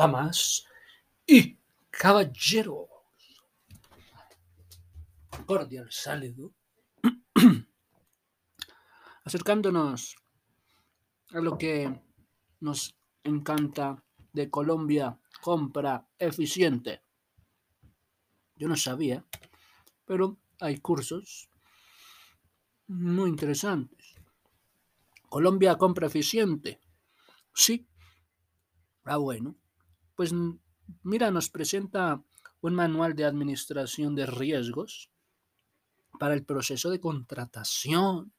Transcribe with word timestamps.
damas 0.00 0.64
y 1.26 1.58
caballeros. 1.90 2.88
Cordial 5.44 5.88
saludo. 5.90 6.54
Acercándonos 9.26 10.16
a 11.32 11.40
lo 11.40 11.58
que 11.58 12.00
nos 12.60 12.96
encanta 13.24 14.02
de 14.32 14.48
Colombia, 14.48 15.18
compra 15.42 16.08
eficiente. 16.18 17.02
Yo 18.56 18.68
no 18.68 18.76
sabía, 18.76 19.22
pero 20.06 20.38
hay 20.60 20.78
cursos 20.78 21.50
muy 22.86 23.28
interesantes. 23.28 24.14
Colombia 25.28 25.76
compra 25.76 26.06
eficiente. 26.06 26.80
Sí. 27.52 27.86
Ah, 29.04 29.18
bueno. 29.18 29.60
Pues 30.20 30.34
mira, 31.02 31.30
nos 31.30 31.48
presenta 31.48 32.22
un 32.60 32.74
manual 32.74 33.14
de 33.14 33.24
administración 33.24 34.14
de 34.14 34.26
riesgos 34.26 35.10
para 36.18 36.34
el 36.34 36.44
proceso 36.44 36.90
de 36.90 37.00
contratación. 37.00 38.30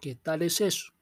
¿Qué 0.00 0.16
tal 0.16 0.42
es 0.42 0.60
eso? 0.60 0.92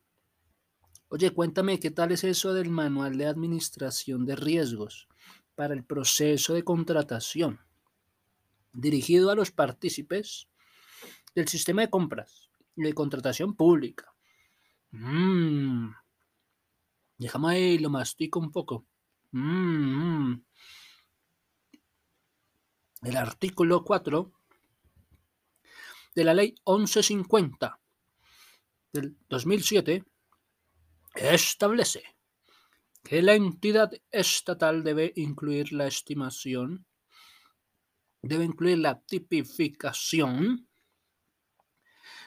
Oye, 1.09 1.30
cuéntame, 1.30 1.80
¿qué 1.80 1.91
tal 1.91 2.12
es 2.12 2.23
eso 2.23 2.53
del 2.53 2.69
manual 2.69 3.17
de 3.17 3.29
administración 3.29 4.27
de 4.27 4.37
riesgos 4.37 5.09
para 5.55 5.73
el 5.73 5.83
proceso 5.83 6.53
de 6.53 6.64
contratación? 6.64 7.61
Dirigido 8.75 9.31
a 9.31 9.34
los 9.34 9.53
partícipes 9.53 10.48
del 11.34 11.48
sistema 11.48 11.81
de 11.81 11.89
compras 11.89 12.51
y 12.77 12.83
de 12.83 12.92
contratación 12.92 13.56
pública. 13.56 14.12
Mmm. 14.91 16.02
Déjame 17.23 17.53
ahí, 17.53 17.78
lo 17.78 17.89
mastico 17.89 18.41
un 18.41 18.51
poco. 18.51 18.84
Mmm. 19.31 20.34
El 23.03 23.17
artículo 23.17 23.84
4 23.84 24.33
de 26.17 26.25
la 26.25 26.34
ley 26.34 26.56
1150 26.67 27.81
del 28.92 29.17
2007 29.29 30.05
establece 31.14 32.03
que 33.05 33.23
la 33.23 33.34
entidad 33.34 33.92
estatal 34.11 34.83
debe 34.83 35.12
incluir 35.14 35.73
la 35.73 35.86
estimación, 35.86 36.86
debe 38.20 38.45
incluir 38.45 38.79
la 38.79 39.01
tipificación, 39.01 40.69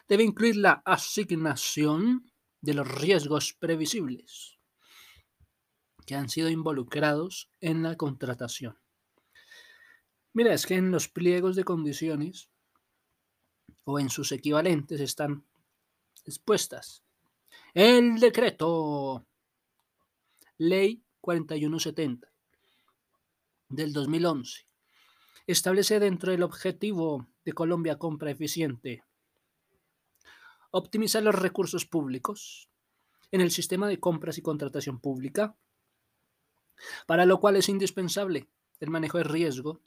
debe 0.08 0.24
incluir 0.24 0.56
la 0.56 0.82
asignación 0.86 2.32
de 2.62 2.74
los 2.76 2.88
riesgos 2.88 3.52
previsibles 3.54 4.55
que 6.06 6.16
han 6.16 6.30
sido 6.30 6.50
involucrados 6.50 7.50
en 7.62 7.84
la 7.84 7.96
contratación. 7.96 8.78
Mira, 10.34 10.54
es 10.54 10.66
que 10.66 10.76
en 10.76 10.92
los 10.92 11.08
pliegos 11.08 11.56
de 11.56 11.64
condiciones 11.64 12.50
o 13.86 14.00
en 14.00 14.10
sus 14.10 14.32
equivalentes 14.32 15.00
están 15.00 15.46
expuestas. 16.26 17.04
El 17.74 18.20
decreto 18.20 19.26
Ley 20.58 21.04
4170 21.22 22.32
del 23.70 23.94
2011 23.94 24.68
establece 25.48 26.00
dentro 26.00 26.32
del 26.32 26.44
objetivo 26.44 27.28
de 27.44 27.54
Colombia 27.54 27.98
Compra 27.98 28.32
Eficiente 28.32 29.04
optimizar 30.72 31.24
los 31.24 31.36
recursos 31.36 31.86
públicos 31.86 32.70
en 33.32 33.40
el 33.40 33.52
sistema 33.52 33.88
de 33.88 34.00
compras 34.00 34.38
y 34.38 34.42
contratación 34.42 35.00
pública, 35.00 35.56
para 37.06 37.26
lo 37.26 37.40
cual 37.40 37.56
es 37.56 37.70
indispensable 37.70 38.50
el 38.80 38.90
manejo 38.90 39.18
de 39.18 39.24
riesgo 39.24 39.82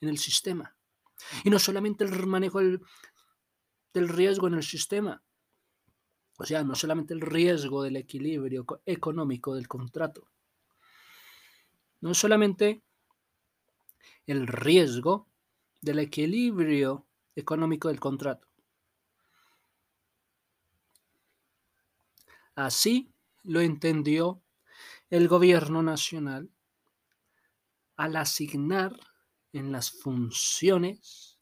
en 0.00 0.08
el 0.08 0.18
sistema. 0.18 0.76
Y 1.44 1.50
no 1.50 1.58
solamente 1.58 2.04
el 2.04 2.26
manejo 2.26 2.60
del, 2.60 2.80
riesgo 4.08 4.48
en 4.48 4.54
el 4.54 4.62
sistema, 4.62 5.22
o 6.38 6.46
sea, 6.46 6.64
no 6.64 6.74
solamente 6.74 7.12
el 7.12 7.20
riesgo 7.20 7.82
del 7.82 7.96
equilibrio 7.96 8.64
económico 8.86 9.54
del 9.54 9.68
contrato, 9.68 10.28
no 12.00 12.14
solamente 12.14 12.82
el 14.26 14.46
riesgo 14.46 15.28
del 15.82 15.98
equilibrio 15.98 17.06
económico 17.34 17.88
del 17.88 18.00
contrato, 18.00 18.50
Así 22.60 23.10
lo 23.42 23.60
entendió 23.60 24.42
el 25.10 25.26
gobierno 25.26 25.82
nacional 25.82 26.48
al 27.96 28.16
asignar 28.16 28.98
en 29.52 29.72
las 29.72 29.90
funciones 29.90 31.38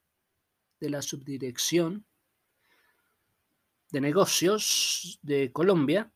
de 0.81 0.91
la 0.91 1.03
subdirección 1.03 2.07
de 3.91 4.01
negocios 4.01 5.19
de 5.23 5.53
Colombia, 5.53 6.11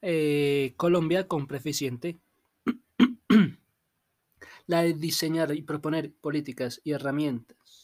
eh, 0.00 0.74
Colombia 0.76 1.28
con 1.28 1.46
eficiente, 1.54 2.18
la 4.66 4.82
de 4.82 4.94
diseñar 4.94 5.54
y 5.54 5.62
proponer 5.62 6.14
políticas 6.14 6.80
y 6.82 6.92
herramientas 6.92 7.81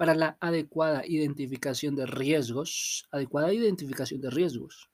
para 0.00 0.14
la 0.14 0.38
adecuada 0.40 1.06
identificación 1.06 1.94
de 1.94 2.06
riesgos, 2.06 3.06
adecuada 3.10 3.52
identificación 3.52 4.22
de 4.22 4.30
riesgos 4.30 4.88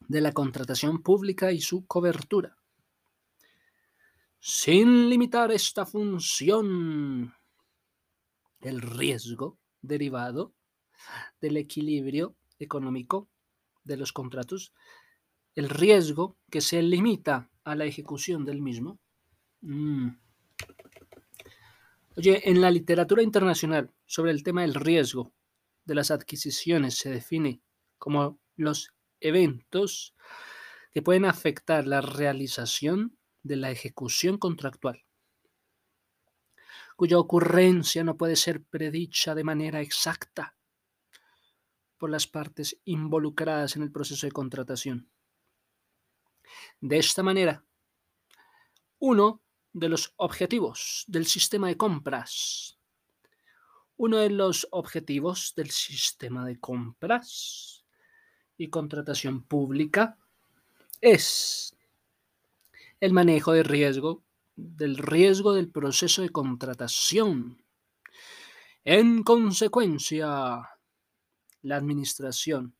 de 0.00 0.20
la 0.20 0.32
contratación 0.32 1.00
pública 1.00 1.52
y 1.52 1.60
su 1.60 1.86
cobertura, 1.86 2.56
sin 4.40 5.08
limitar 5.08 5.52
esta 5.52 5.86
función, 5.86 7.32
el 8.62 8.80
riesgo 8.82 9.60
derivado 9.80 10.52
del 11.40 11.56
equilibrio 11.56 12.34
económico 12.58 13.30
de 13.84 13.96
los 13.96 14.12
contratos, 14.12 14.72
el 15.54 15.68
riesgo 15.68 16.36
que 16.50 16.60
se 16.60 16.82
limita 16.82 17.48
a 17.62 17.76
la 17.76 17.84
ejecución 17.84 18.44
del 18.44 18.60
mismo. 18.60 18.98
Mm. 19.60 20.29
Oye, 22.20 22.50
en 22.50 22.60
la 22.60 22.70
literatura 22.70 23.22
internacional 23.22 23.94
sobre 24.04 24.30
el 24.30 24.42
tema 24.42 24.60
del 24.60 24.74
riesgo 24.74 25.32
de 25.86 25.94
las 25.94 26.10
adquisiciones 26.10 26.98
se 26.98 27.08
define 27.08 27.62
como 27.96 28.38
los 28.56 28.92
eventos 29.20 30.14
que 30.92 31.00
pueden 31.00 31.24
afectar 31.24 31.86
la 31.86 32.02
realización 32.02 33.16
de 33.42 33.56
la 33.56 33.70
ejecución 33.70 34.36
contractual, 34.36 35.02
cuya 36.94 37.18
ocurrencia 37.18 38.04
no 38.04 38.18
puede 38.18 38.36
ser 38.36 38.62
predicha 38.64 39.34
de 39.34 39.44
manera 39.44 39.80
exacta 39.80 40.54
por 41.96 42.10
las 42.10 42.26
partes 42.26 42.78
involucradas 42.84 43.76
en 43.76 43.82
el 43.82 43.92
proceso 43.92 44.26
de 44.26 44.32
contratación. 44.32 45.10
De 46.82 46.98
esta 46.98 47.22
manera, 47.22 47.64
uno 48.98 49.40
de 49.72 49.88
los 49.88 50.12
objetivos 50.16 51.04
del 51.06 51.26
sistema 51.26 51.68
de 51.68 51.76
compras. 51.76 52.78
Uno 53.96 54.18
de 54.18 54.30
los 54.30 54.66
objetivos 54.70 55.52
del 55.56 55.70
sistema 55.70 56.46
de 56.46 56.58
compras 56.58 57.84
y 58.56 58.68
contratación 58.68 59.42
pública 59.42 60.18
es 61.00 61.76
el 63.00 63.12
manejo 63.12 63.52
de 63.52 63.62
riesgo, 63.62 64.22
del 64.56 64.96
riesgo 64.96 65.54
del 65.54 65.70
proceso 65.70 66.22
de 66.22 66.30
contratación. 66.30 67.62
En 68.84 69.22
consecuencia, 69.22 70.68
la 71.62 71.76
administración 71.76 72.74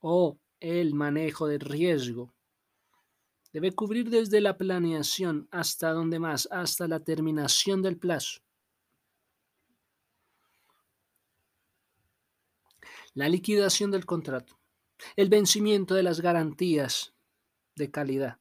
o 0.00 0.38
el 0.60 0.94
manejo 0.94 1.46
de 1.46 1.58
riesgo 1.58 2.33
Debe 3.54 3.72
cubrir 3.72 4.10
desde 4.10 4.40
la 4.40 4.58
planeación 4.58 5.46
hasta 5.52 5.92
donde 5.92 6.18
más, 6.18 6.48
hasta 6.50 6.88
la 6.88 6.98
terminación 6.98 7.82
del 7.82 7.96
plazo. 7.96 8.40
La 13.12 13.28
liquidación 13.28 13.92
del 13.92 14.06
contrato, 14.06 14.58
el 15.14 15.28
vencimiento 15.28 15.94
de 15.94 16.02
las 16.02 16.20
garantías 16.20 17.14
de 17.76 17.92
calidad, 17.92 18.40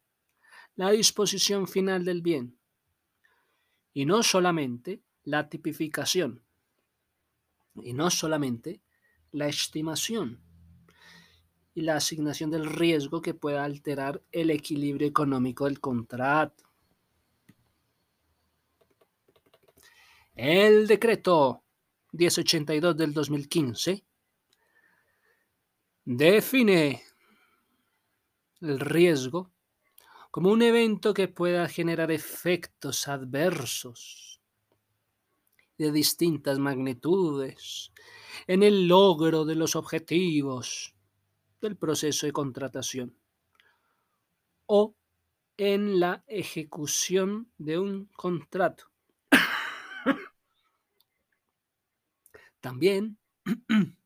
la 0.74 0.90
disposición 0.90 1.68
final 1.68 2.06
del 2.06 2.24
bien. 2.24 2.58
Y 3.94 4.06
no 4.06 4.24
solamente 4.24 5.04
la 5.26 5.48
tipificación. 5.48 6.44
Y 7.76 7.94
no 7.94 8.10
solamente 8.10 8.82
la 9.32 9.48
estimación 9.48 10.42
y 11.76 11.82
la 11.82 11.96
asignación 11.96 12.52
del 12.52 12.66
riesgo 12.66 13.22
que 13.22 13.34
pueda 13.34 13.64
alterar 13.64 14.22
el 14.32 14.52
equilibrio 14.52 15.08
económico 15.08 15.66
del 15.66 15.80
contrato. 15.80 16.64
El 20.36 20.88
decreto 20.88 21.64
1082 22.12 22.98
del 22.98 23.14
2015 23.14 24.04
define 26.06 27.04
el 28.62 28.80
riesgo 28.80 29.52
como 30.32 30.52
un 30.52 30.62
evento 30.64 31.14
que 31.14 31.28
pueda 31.28 31.68
generar 31.70 32.12
efectos 32.12 33.08
adversos 33.08 34.42
de 35.78 35.92
distintas 35.92 36.60
magnitudes 36.60 37.92
en 38.48 38.64
el 38.64 38.88
logro 38.88 39.46
de 39.46 39.56
los 39.56 39.76
objetivos 39.76 40.96
del 41.68 41.78
proceso 41.78 42.26
de 42.26 42.34
contratación 42.34 43.18
o 44.66 44.96
en 45.58 46.00
la 46.00 46.24
ejecución 46.28 47.52
de 47.58 47.80
un 47.80 48.06
contrato. 48.16 48.90
También 52.60 53.18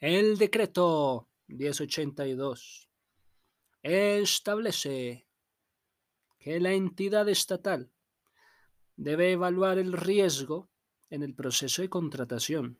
el 0.00 0.36
decreto 0.36 1.28
1082 1.46 2.88
establece 3.82 5.26
que 6.38 6.58
la 6.58 6.72
entidad 6.72 7.28
estatal 7.28 7.92
debe 8.96 9.32
evaluar 9.32 9.78
el 9.78 9.92
riesgo 9.92 10.68
en 11.08 11.22
el 11.22 11.34
proceso 11.34 11.82
de 11.82 11.88
contratación. 11.88 12.78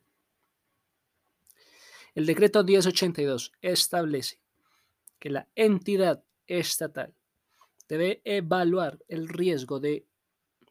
El 2.14 2.26
decreto 2.26 2.64
1082 2.64 3.52
establece 3.60 4.40
que 5.18 5.30
la 5.30 5.48
entidad 5.54 6.24
estatal 6.46 7.14
debe 7.88 8.20
evaluar 8.24 8.98
el 9.08 9.28
riesgo 9.28 9.80
de 9.80 10.06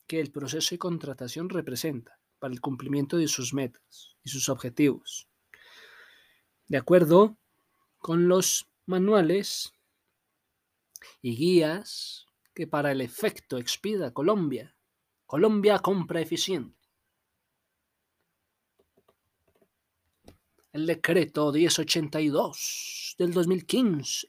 que 0.07 0.19
el 0.19 0.31
proceso 0.31 0.73
de 0.73 0.79
contratación 0.79 1.49
representa 1.49 2.19
para 2.39 2.53
el 2.53 2.61
cumplimiento 2.61 3.17
de 3.17 3.27
sus 3.27 3.53
metas 3.53 4.15
y 4.23 4.29
sus 4.29 4.49
objetivos. 4.49 5.27
De 6.67 6.77
acuerdo 6.77 7.37
con 7.99 8.27
los 8.27 8.67
manuales 8.85 9.73
y 11.21 11.35
guías 11.35 12.25
que 12.53 12.67
para 12.67 12.91
el 12.91 13.01
efecto 13.01 13.57
expida 13.57 14.13
Colombia. 14.13 14.75
Colombia 15.25 15.79
compra 15.79 16.21
eficiente. 16.21 16.78
El 20.71 20.85
decreto 20.85 21.51
1082 21.51 23.15
del 23.17 23.33
2015 23.33 24.27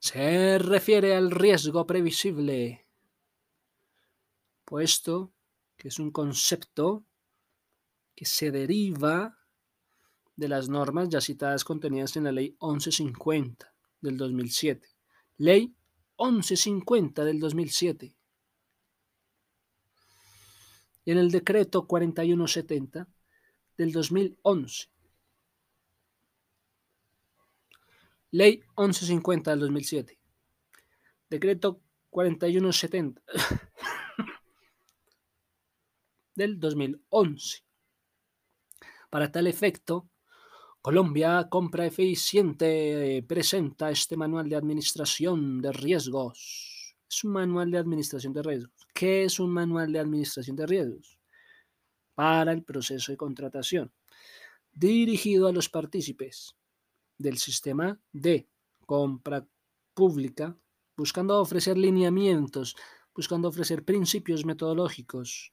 se 0.00 0.58
refiere 0.58 1.14
al 1.14 1.30
riesgo 1.30 1.86
previsible, 1.86 2.84
puesto 4.64 5.32
que 5.76 5.88
es 5.88 6.00
un 6.00 6.10
concepto 6.10 7.04
que 8.16 8.24
se 8.24 8.50
deriva 8.50 9.38
de 10.34 10.48
las 10.48 10.68
normas 10.68 11.08
ya 11.08 11.20
citadas 11.20 11.62
contenidas 11.62 12.16
en 12.16 12.24
la 12.24 12.32
ley 12.32 12.56
1150 12.60 13.72
del 14.00 14.16
2007. 14.16 14.88
Ley 15.36 15.76
1150 16.18 17.24
del 17.24 17.38
2007. 17.38 18.16
Y 21.04 21.10
en 21.12 21.18
el 21.18 21.30
decreto 21.30 21.86
4170 21.86 23.06
del 23.78 23.92
2011. 23.92 24.88
Ley 28.32 28.60
1150 28.76 29.52
del 29.52 29.60
2007. 29.60 30.18
Decreto 31.30 31.80
4170 32.10 33.22
del 36.34 36.60
2011. 36.60 37.64
Para 39.08 39.32
tal 39.32 39.46
efecto, 39.46 40.10
Colombia 40.82 41.48
Compra 41.48 41.86
Eficiente 41.86 43.24
presenta 43.26 43.90
este 43.90 44.16
manual 44.16 44.48
de 44.48 44.56
administración 44.56 45.62
de 45.62 45.72
riesgos. 45.72 46.96
Es 47.08 47.24
un 47.24 47.32
manual 47.32 47.70
de 47.70 47.78
administración 47.78 48.32
de 48.32 48.42
riesgos. 48.42 48.86
¿Qué 48.92 49.24
es 49.24 49.40
un 49.40 49.50
manual 49.50 49.92
de 49.92 50.00
administración 50.00 50.56
de 50.56 50.66
riesgos? 50.66 51.17
Para 52.18 52.50
el 52.50 52.64
proceso 52.64 53.12
de 53.12 53.16
contratación, 53.16 53.92
dirigido 54.72 55.46
a 55.46 55.52
los 55.52 55.68
partícipes 55.68 56.56
del 57.16 57.38
sistema 57.38 57.96
de 58.10 58.48
compra 58.86 59.46
pública, 59.94 60.58
buscando 60.96 61.40
ofrecer 61.40 61.78
lineamientos, 61.78 62.74
buscando 63.14 63.46
ofrecer 63.46 63.84
principios 63.84 64.44
metodológicos 64.44 65.52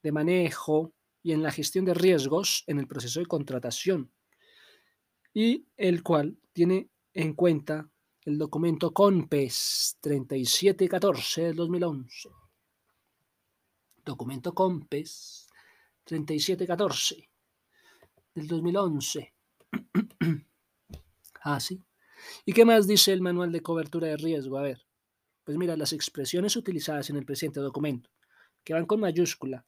de 0.00 0.12
manejo 0.12 0.94
y 1.24 1.32
en 1.32 1.42
la 1.42 1.50
gestión 1.50 1.84
de 1.84 1.94
riesgos 1.94 2.62
en 2.68 2.78
el 2.78 2.86
proceso 2.86 3.18
de 3.18 3.26
contratación 3.26 4.12
y 5.32 5.66
el 5.76 6.04
cual 6.04 6.38
tiene 6.52 6.88
en 7.14 7.34
cuenta 7.34 7.90
el 8.22 8.38
documento 8.38 8.94
CONPES 8.94 9.98
3714 10.00 11.42
del 11.42 11.56
2011. 11.56 12.28
Documento 14.04 14.54
CONPES 14.54 15.43
3714 16.04 17.28
del 18.34 18.46
2011. 18.46 19.34
ah, 21.42 21.60
sí. 21.60 21.82
¿Y 22.44 22.52
qué 22.52 22.64
más 22.64 22.86
dice 22.86 23.12
el 23.12 23.20
manual 23.20 23.52
de 23.52 23.62
cobertura 23.62 24.08
de 24.08 24.16
riesgo? 24.16 24.58
A 24.58 24.62
ver, 24.62 24.86
pues 25.44 25.56
mira, 25.58 25.76
las 25.76 25.92
expresiones 25.92 26.56
utilizadas 26.56 27.10
en 27.10 27.16
el 27.16 27.24
presente 27.24 27.60
documento, 27.60 28.10
que 28.62 28.74
van 28.74 28.86
con 28.86 29.00
mayúscula, 29.00 29.66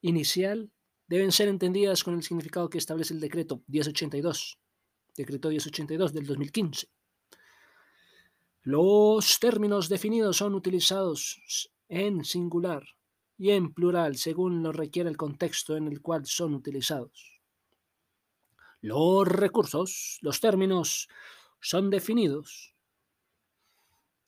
inicial, 0.00 0.70
deben 1.06 1.32
ser 1.32 1.48
entendidas 1.48 2.04
con 2.04 2.14
el 2.14 2.22
significado 2.22 2.68
que 2.68 2.78
establece 2.78 3.14
el 3.14 3.20
decreto 3.20 3.62
1082, 3.66 4.58
decreto 5.16 5.48
1082 5.48 6.12
del 6.12 6.26
2015. 6.26 6.88
Los 8.62 9.38
términos 9.40 9.88
definidos 9.88 10.38
son 10.38 10.54
utilizados 10.54 11.70
en 11.88 12.24
singular 12.24 12.93
y 13.36 13.50
en 13.50 13.72
plural 13.72 14.16
según 14.16 14.62
lo 14.62 14.72
requiere 14.72 15.10
el 15.10 15.16
contexto 15.16 15.76
en 15.76 15.88
el 15.88 16.00
cual 16.00 16.26
son 16.26 16.54
utilizados. 16.54 17.40
Los 18.80 19.26
recursos, 19.26 20.18
los 20.20 20.40
términos 20.40 21.08
son 21.60 21.88
definidos. 21.88 22.74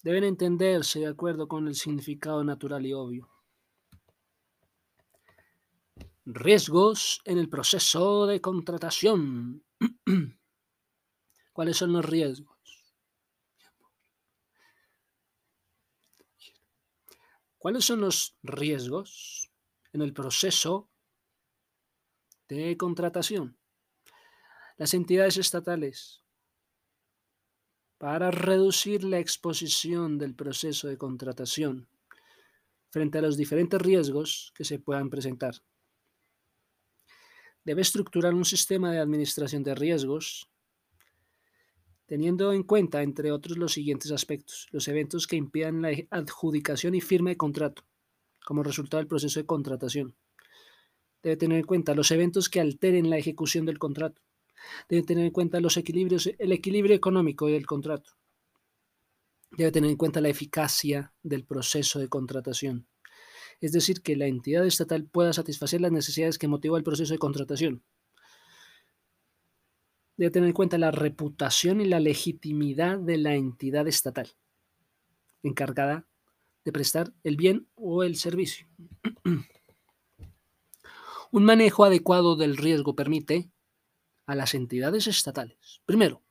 Deben 0.03 0.25
entenderse 0.25 1.01
de 1.01 1.09
acuerdo 1.09 1.47
con 1.47 1.69
el 1.69 1.75
significado 1.75 2.43
natural 2.43 2.87
y 2.87 2.93
obvio. 2.95 3.29
Riesgos 6.25 7.21
en 7.25 7.39
el 7.39 7.49
proceso 7.49 8.27
de 8.27 8.41
contratación. 8.41 9.63
¿Cuáles 11.53 11.77
son 11.77 11.93
los 11.93 12.05
riesgos? 12.05 12.56
¿Cuáles 17.67 17.85
son 17.85 18.01
los 18.01 18.37
riesgos 18.45 19.51
en 19.93 20.01
el 20.01 20.13
proceso 20.13 20.89
de 22.47 22.77
contratación? 22.77 23.59
Las 24.77 24.95
entidades 24.95 25.37
estatales, 25.37 26.23
para 27.99 28.31
reducir 28.31 29.03
la 29.03 29.19
exposición 29.19 30.17
del 30.17 30.37
proceso 30.37 30.87
de 30.87 30.97
contratación 30.97 31.89
frente 32.91 33.19
a 33.19 33.23
los 33.23 33.37
diferentes 33.37 33.83
riesgos 33.83 34.53
que 34.55 34.65
se 34.65 34.79
puedan 34.79 35.11
presentar 35.11 35.57
debe 37.65 37.83
estructurar 37.83 38.33
un 38.33 38.45
sistema 38.45 38.93
de 38.93 39.01
administración 39.01 39.65
de 39.65 39.75
riesgos 39.75 40.49
teniendo 42.07 42.53
en 42.53 42.63
cuenta, 42.63 43.03
entre 43.03 43.33
otros, 43.33 43.59
los 43.59 43.73
siguientes 43.73 44.11
aspectos. 44.13 44.67
Los 44.71 44.89
eventos 44.89 45.27
que 45.27 45.37
impidan 45.37 45.83
la 45.83 45.91
adjudicación 46.11 46.95
y 46.95 47.01
firma 47.01 47.31
de 47.31 47.37
contrato 47.37 47.85
como 48.45 48.63
resultado 48.63 49.01
del 49.01 49.09
proceso 49.09 49.41
de 49.41 49.47
contratación. 49.47 50.15
Debe 51.23 51.37
tener 51.37 51.59
en 51.59 51.65
cuenta 51.67 51.95
los 51.95 52.11
eventos 52.13 52.49
que 52.49 52.61
alteren 52.61 53.11
la 53.11 53.19
ejecución 53.19 53.67
del 53.67 53.79
contrato. 53.79 54.23
Debe 54.89 55.03
tener 55.03 55.25
en 55.25 55.33
cuenta 55.33 55.59
el 55.59 56.53
equilibrio 56.53 56.95
económico 56.95 57.47
del 57.47 57.67
contrato. 57.67 58.13
Debe 59.51 59.73
tener 59.73 59.91
en 59.91 59.97
cuenta 59.97 60.21
la 60.21 60.29
eficacia 60.29 61.13
del 61.23 61.45
proceso 61.45 61.99
de 61.99 62.09
contratación 62.09 62.87
es 63.61 63.73
decir, 63.73 64.03
que 64.03 64.17
la 64.17 64.27
entidad 64.27 64.67
estatal 64.67 65.05
pueda 65.05 65.33
satisfacer 65.33 65.81
las 65.81 65.93
necesidades 65.93 66.39
que 66.39 66.49
motiva 66.49 66.77
el 66.77 66.85
proceso 66.85 67.15
de 67.15 67.19
contratación. 67.19 67.83
Debe 70.17 70.31
tener 70.31 70.49
en 70.49 70.55
cuenta 70.55 70.79
la 70.79 70.91
reputación 70.91 71.81
y 71.81 71.85
la 71.85 72.01
legitimidad 72.01 72.99
de 72.99 73.19
la 73.19 73.35
entidad 73.35 73.87
estatal 73.87 74.29
encargada 75.43 76.07
de 76.65 76.73
prestar 76.73 77.13
el 77.23 77.37
bien 77.37 77.69
o 77.77 78.03
el 78.03 78.17
servicio. 78.17 78.67
Un 81.31 81.45
manejo 81.45 81.85
adecuado 81.85 82.37
del 82.37 82.57
riesgo 82.57 82.97
permite 82.97 83.51
a 84.27 84.35
las 84.35 84.55
entidades 84.55 85.07
estatales. 85.07 85.81
Primero, 85.85 86.23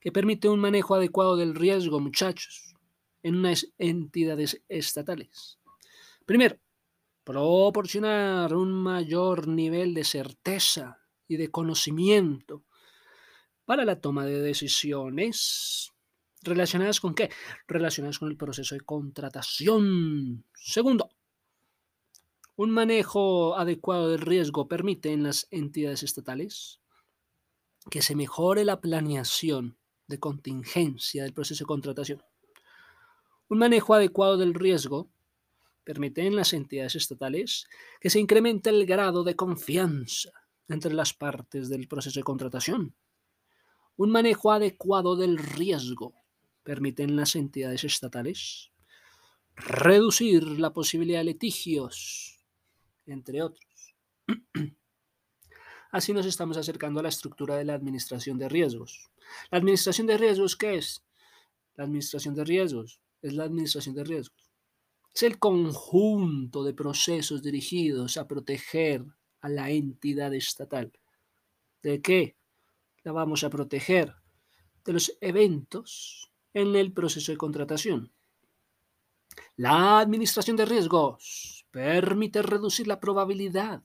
que 0.00 0.12
permite 0.12 0.48
un 0.48 0.60
manejo 0.60 0.94
adecuado 0.94 1.36
del 1.36 1.54
riesgo, 1.54 2.00
muchachos, 2.00 2.74
en 3.22 3.36
unas 3.36 3.72
entidades 3.78 4.62
estatales. 4.68 5.58
Primero, 6.24 6.58
proporcionar 7.24 8.54
un 8.54 8.72
mayor 8.72 9.48
nivel 9.48 9.94
de 9.94 10.04
certeza 10.04 10.97
y 11.28 11.36
de 11.36 11.50
conocimiento 11.50 12.64
para 13.64 13.84
la 13.84 14.00
toma 14.00 14.24
de 14.24 14.40
decisiones. 14.40 15.92
¿Relacionadas 16.42 17.00
con 17.00 17.14
qué? 17.14 17.30
Relacionadas 17.66 18.18
con 18.18 18.30
el 18.30 18.36
proceso 18.36 18.74
de 18.74 18.80
contratación. 18.80 20.44
Segundo, 20.54 21.10
un 22.56 22.70
manejo 22.70 23.56
adecuado 23.56 24.08
del 24.10 24.20
riesgo 24.20 24.66
permite 24.66 25.12
en 25.12 25.22
las 25.22 25.46
entidades 25.50 26.02
estatales 26.02 26.80
que 27.90 28.02
se 28.02 28.16
mejore 28.16 28.64
la 28.64 28.80
planeación 28.80 29.78
de 30.06 30.18
contingencia 30.18 31.22
del 31.22 31.34
proceso 31.34 31.64
de 31.64 31.68
contratación. 31.68 32.22
Un 33.48 33.58
manejo 33.58 33.94
adecuado 33.94 34.36
del 34.36 34.54
riesgo 34.54 35.10
permite 35.84 36.26
en 36.26 36.36
las 36.36 36.52
entidades 36.52 36.96
estatales 36.96 37.66
que 38.00 38.10
se 38.10 38.18
incremente 38.18 38.70
el 38.70 38.86
grado 38.86 39.24
de 39.24 39.36
confianza 39.36 40.30
entre 40.68 40.92
las 40.94 41.14
partes 41.14 41.68
del 41.68 41.88
proceso 41.88 42.20
de 42.20 42.24
contratación. 42.24 42.94
Un 43.96 44.10
manejo 44.10 44.52
adecuado 44.52 45.16
del 45.16 45.38
riesgo 45.38 46.14
permite 46.62 47.02
en 47.02 47.16
las 47.16 47.34
entidades 47.34 47.84
estatales 47.84 48.70
reducir 49.56 50.44
la 50.60 50.72
posibilidad 50.72 51.20
de 51.20 51.24
litigios, 51.24 52.38
entre 53.06 53.42
otros. 53.42 53.96
Así 55.90 56.12
nos 56.12 56.26
estamos 56.26 56.56
acercando 56.56 57.00
a 57.00 57.02
la 57.02 57.08
estructura 57.08 57.56
de 57.56 57.64
la 57.64 57.74
administración 57.74 58.38
de 58.38 58.48
riesgos. 58.48 59.10
¿La 59.50 59.58
administración 59.58 60.06
de 60.06 60.18
riesgos 60.18 60.54
qué 60.56 60.76
es? 60.76 61.02
La 61.76 61.84
administración 61.84 62.34
de 62.34 62.44
riesgos 62.44 63.00
es 63.22 63.32
la 63.32 63.44
administración 63.44 63.94
de 63.94 64.04
riesgos. 64.04 64.50
Es 65.14 65.22
el 65.22 65.38
conjunto 65.38 66.62
de 66.62 66.74
procesos 66.74 67.42
dirigidos 67.42 68.16
a 68.16 68.28
proteger 68.28 69.04
a 69.40 69.48
la 69.48 69.70
entidad 69.70 70.34
estatal. 70.34 70.92
¿De 71.82 72.02
qué? 72.02 72.36
La 73.02 73.12
vamos 73.12 73.44
a 73.44 73.50
proteger 73.50 74.14
de 74.84 74.92
los 74.92 75.16
eventos 75.20 76.32
en 76.54 76.74
el 76.74 76.92
proceso 76.92 77.32
de 77.32 77.38
contratación. 77.38 78.12
La 79.56 80.00
administración 80.00 80.56
de 80.56 80.64
riesgos 80.64 81.66
permite 81.70 82.42
reducir 82.42 82.86
la 82.86 83.00
probabilidad 83.00 83.82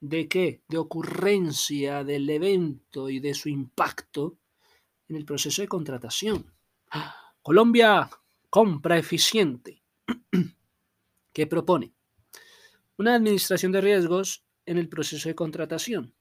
de 0.00 0.28
qué? 0.28 0.62
De 0.68 0.78
ocurrencia 0.78 2.04
del 2.04 2.28
evento 2.30 3.08
y 3.08 3.20
de 3.20 3.34
su 3.34 3.48
impacto 3.48 4.38
en 5.08 5.16
el 5.16 5.24
proceso 5.24 5.62
de 5.62 5.68
contratación. 5.68 6.54
Colombia, 7.42 8.08
compra 8.50 8.98
eficiente. 8.98 9.82
¿Qué 11.32 11.46
propone? 11.46 11.94
Una 12.98 13.14
administración 13.14 13.70
de 13.70 13.80
riesgos 13.80 14.44
en 14.66 14.76
el 14.76 14.88
proceso 14.88 15.28
de 15.28 15.36
contratación, 15.36 16.16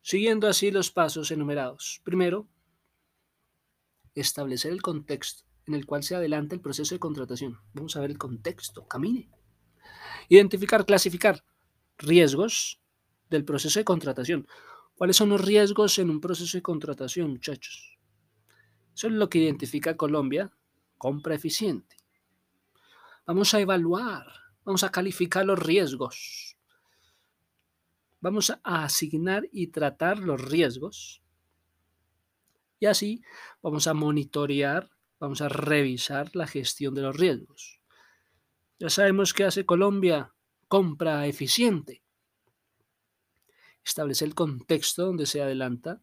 siguiendo 0.00 0.46
así 0.46 0.70
los 0.70 0.92
pasos 0.92 1.32
enumerados. 1.32 2.00
Primero, 2.04 2.48
establecer 4.14 4.70
el 4.70 4.82
contexto 4.82 5.42
en 5.66 5.74
el 5.74 5.84
cual 5.84 6.04
se 6.04 6.14
adelanta 6.14 6.54
el 6.54 6.60
proceso 6.60 6.94
de 6.94 7.00
contratación. 7.00 7.58
Vamos 7.74 7.96
a 7.96 8.00
ver 8.02 8.12
el 8.12 8.18
contexto, 8.18 8.86
camine. 8.86 9.28
Identificar, 10.28 10.86
clasificar 10.86 11.44
riesgos 11.98 12.80
del 13.28 13.44
proceso 13.44 13.80
de 13.80 13.84
contratación. 13.84 14.46
¿Cuáles 14.94 15.16
son 15.16 15.30
los 15.30 15.44
riesgos 15.44 15.98
en 15.98 16.10
un 16.10 16.20
proceso 16.20 16.56
de 16.56 16.62
contratación, 16.62 17.32
muchachos? 17.32 17.98
Eso 18.94 19.08
es 19.08 19.12
lo 19.12 19.28
que 19.28 19.38
identifica 19.38 19.96
Colombia, 19.96 20.52
compra 20.96 21.34
eficiente. 21.34 21.96
Vamos 23.26 23.52
a 23.54 23.60
evaluar, 23.60 24.24
vamos 24.66 24.82
a 24.82 24.90
calificar 24.90 25.46
los 25.46 25.58
riesgos. 25.60 26.58
Vamos 28.20 28.50
a 28.50 28.84
asignar 28.84 29.48
y 29.52 29.68
tratar 29.68 30.18
los 30.18 30.42
riesgos. 30.42 31.22
Y 32.80 32.86
así 32.86 33.22
vamos 33.62 33.86
a 33.86 33.94
monitorear, 33.94 34.90
vamos 35.20 35.40
a 35.40 35.48
revisar 35.48 36.34
la 36.34 36.48
gestión 36.48 36.94
de 36.94 37.02
los 37.02 37.16
riesgos. 37.16 37.80
Ya 38.78 38.90
sabemos 38.90 39.32
qué 39.32 39.44
hace 39.44 39.64
Colombia, 39.64 40.34
compra 40.66 41.26
eficiente. 41.26 42.02
Establece 43.84 44.24
el 44.24 44.34
contexto 44.34 45.06
donde 45.06 45.26
se 45.26 45.40
adelanta 45.40 46.02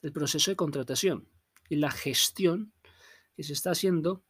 el 0.00 0.10
proceso 0.10 0.50
de 0.50 0.56
contratación 0.56 1.28
y 1.68 1.76
la 1.76 1.90
gestión 1.90 2.72
que 3.36 3.42
se 3.42 3.52
está 3.52 3.72
haciendo 3.72 4.24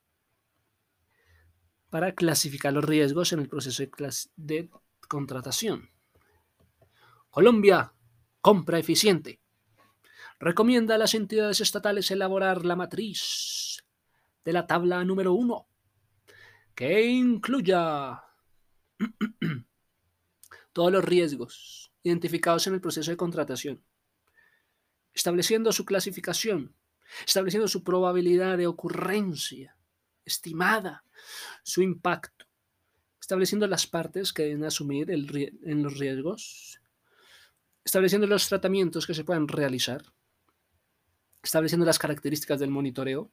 para 1.95 2.13
clasificar 2.13 2.73
los 2.73 2.85
riesgos 2.85 3.33
en 3.33 3.39
el 3.39 3.49
proceso 3.49 3.85
de, 4.35 4.69
contratación. 5.07 5.91
Colombia, 7.31 7.93
compra 8.41 8.81
eficiente. 8.81 9.41
Recomienda 10.41 10.97
a 10.97 10.99
las 10.99 11.15
entidades 11.15 11.61
estatales 11.61 12.11
elaborar 12.11 12.65
la 12.65 12.75
matriz 12.75 13.85
de 14.45 14.53
la 14.53 14.67
tabla 14.67 15.05
número 15.05 15.35
uno, 15.35 15.69
que 16.75 17.03
incluya 17.07 18.25
todos 20.73 20.91
los 20.91 21.05
riesgos 21.05 21.93
identificados 22.03 22.67
en 22.67 22.75
el 22.75 22.81
proceso 22.81 23.13
de 23.13 23.17
contratación, 23.17 23.85
estableciendo 25.13 25.71
su 25.71 25.85
clasificación, 25.85 26.75
estableciendo 27.25 27.69
su 27.69 27.85
probabilidad 27.85 28.59
de 28.59 28.67
ocurrencia 28.67 29.74
estimada, 30.25 31.05
su 31.63 31.83
impacto, 31.83 32.47
estableciendo 33.21 33.67
las 33.67 33.87
partes 33.87 34.33
que 34.33 34.45
deben 34.45 34.65
asumir 34.65 35.11
en 35.11 35.83
los 35.83 35.99
riesgos, 35.99 36.81
estableciendo 37.85 38.27
los 38.27 38.49
tratamientos 38.49 39.07
que 39.07 39.15
se 39.15 39.25
pueden 39.25 39.49
realizar, 39.49 40.03
estableciendo 41.43 41.85
las 41.85 41.99
características 41.99 42.59
del 42.59 42.71
monitoreo 42.71 43.31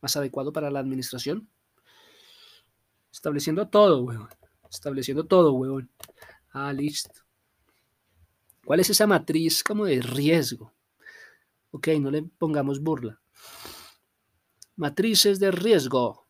más 0.00 0.16
adecuado 0.16 0.52
para 0.52 0.70
la 0.70 0.80
administración, 0.80 1.48
estableciendo 3.12 3.68
todo, 3.68 4.28
estableciendo 4.68 5.24
todo, 5.24 5.52
huevón. 5.52 5.90
Ah, 6.50 6.72
listo. 6.72 7.20
¿Cuál 8.64 8.80
es 8.80 8.90
esa 8.90 9.06
matriz 9.06 9.62
como 9.62 9.84
de 9.84 10.00
riesgo? 10.00 10.72
Ok, 11.70 11.88
no 12.00 12.10
le 12.10 12.22
pongamos 12.22 12.80
burla. 12.80 13.20
Matrices 14.76 15.38
de 15.38 15.50
riesgo. 15.50 16.21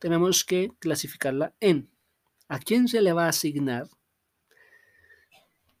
Tenemos 0.00 0.44
que 0.44 0.72
clasificarla 0.80 1.54
en 1.60 1.90
a 2.48 2.58
quién 2.58 2.88
se 2.88 3.02
le 3.02 3.12
va 3.12 3.26
a 3.26 3.28
asignar. 3.28 3.88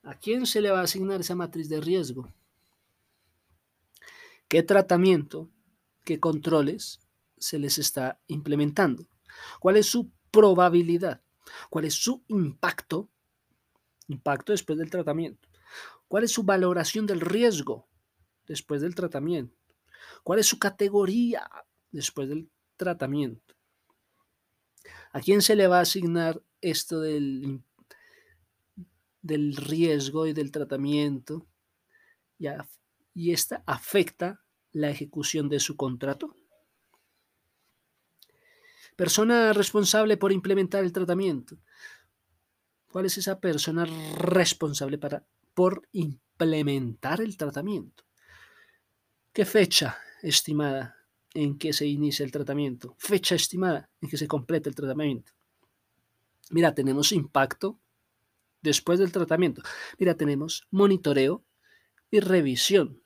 ¿A 0.02 0.14
quién 0.14 0.46
se 0.46 0.60
le 0.60 0.70
va 0.70 0.80
a 0.80 0.84
asignar 0.84 1.20
esa 1.20 1.34
matriz 1.34 1.68
de 1.68 1.80
riesgo? 1.80 2.32
¿Qué 4.46 4.62
tratamiento, 4.62 5.50
qué 6.04 6.20
controles 6.20 7.00
se 7.38 7.58
les 7.58 7.78
está 7.78 8.20
implementando? 8.26 9.06
¿Cuál 9.58 9.78
es 9.78 9.86
su 9.86 10.10
probabilidad? 10.30 11.22
¿Cuál 11.70 11.86
es 11.86 11.94
su 11.94 12.22
impacto? 12.28 13.08
Impacto 14.06 14.52
después 14.52 14.78
del 14.78 14.90
tratamiento. 14.90 15.48
¿Cuál 16.08 16.24
es 16.24 16.32
su 16.32 16.42
valoración 16.42 17.06
del 17.06 17.20
riesgo 17.20 17.88
después 18.46 18.82
del 18.82 18.94
tratamiento? 18.94 19.56
¿Cuál 20.22 20.40
es 20.40 20.46
su 20.46 20.58
categoría 20.58 21.48
después 21.90 22.28
del 22.28 22.50
tratamiento? 22.76 23.54
¿A 25.12 25.20
quién 25.20 25.42
se 25.42 25.56
le 25.56 25.66
va 25.66 25.78
a 25.78 25.82
asignar 25.82 26.42
esto 26.60 27.00
del, 27.00 27.62
del 29.22 29.56
riesgo 29.56 30.26
y 30.26 30.32
del 30.32 30.52
tratamiento? 30.52 31.46
Y, 32.38 32.46
y 33.14 33.32
esta 33.32 33.62
afecta 33.66 34.42
la 34.72 34.90
ejecución 34.90 35.48
de 35.48 35.60
su 35.60 35.76
contrato. 35.76 36.36
Persona 38.96 39.52
responsable 39.52 40.16
por 40.16 40.30
implementar 40.30 40.84
el 40.84 40.92
tratamiento. 40.92 41.58
¿Cuál 42.92 43.06
es 43.06 43.18
esa 43.18 43.40
persona 43.40 43.86
responsable 44.16 44.98
para, 44.98 45.24
por 45.54 45.88
implementar 45.92 47.20
el 47.20 47.36
tratamiento? 47.36 48.04
¿Qué 49.32 49.44
fecha 49.44 49.98
estimada 50.22 50.99
en 51.34 51.58
que 51.58 51.72
se 51.72 51.86
inicia 51.86 52.24
el 52.24 52.32
tratamiento? 52.32 52.94
Fecha 52.98 53.34
estimada 53.34 53.88
en 54.00 54.08
que 54.08 54.16
se 54.16 54.26
complete 54.26 54.68
el 54.68 54.74
tratamiento. 54.74 55.32
Mira, 56.50 56.74
tenemos 56.74 57.12
impacto 57.12 57.78
después 58.62 58.98
del 58.98 59.12
tratamiento. 59.12 59.62
Mira, 59.98 60.14
tenemos 60.14 60.66
monitoreo 60.70 61.44
y 62.10 62.20
revisión. 62.20 63.02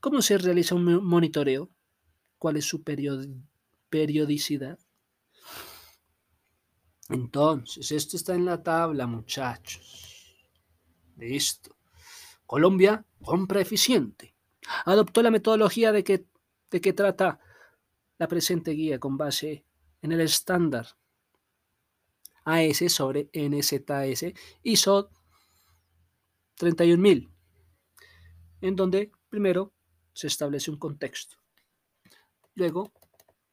¿Cómo 0.00 0.22
se 0.22 0.38
realiza 0.38 0.74
un 0.74 1.04
monitoreo? 1.04 1.70
¿Cuál 2.38 2.56
es 2.56 2.64
su 2.64 2.82
periodicidad? 2.82 4.78
Entonces, 7.08 7.92
esto 7.92 8.16
está 8.16 8.34
en 8.34 8.44
la 8.44 8.62
tabla, 8.62 9.06
muchachos. 9.06 10.48
Listo. 11.16 11.76
Colombia, 12.46 13.04
compra 13.22 13.60
eficiente. 13.60 14.34
Adoptó 14.84 15.22
la 15.22 15.30
metodología 15.30 15.92
de 15.92 16.02
que, 16.02 16.26
de 16.70 16.80
que 16.80 16.92
trata 16.92 17.40
la 18.18 18.28
presente 18.28 18.72
guía 18.72 18.98
con 18.98 19.16
base 19.16 19.64
en 20.02 20.12
el 20.12 20.20
estándar 20.20 20.86
AS 22.44 22.92
sobre 22.92 23.30
NZS 23.32 24.32
ISO 24.62 25.10
31.000, 26.58 27.30
en 28.60 28.76
donde 28.76 29.12
primero 29.28 29.72
se 30.12 30.26
establece 30.26 30.70
un 30.70 30.78
contexto. 30.78 31.36
Luego, 32.54 32.92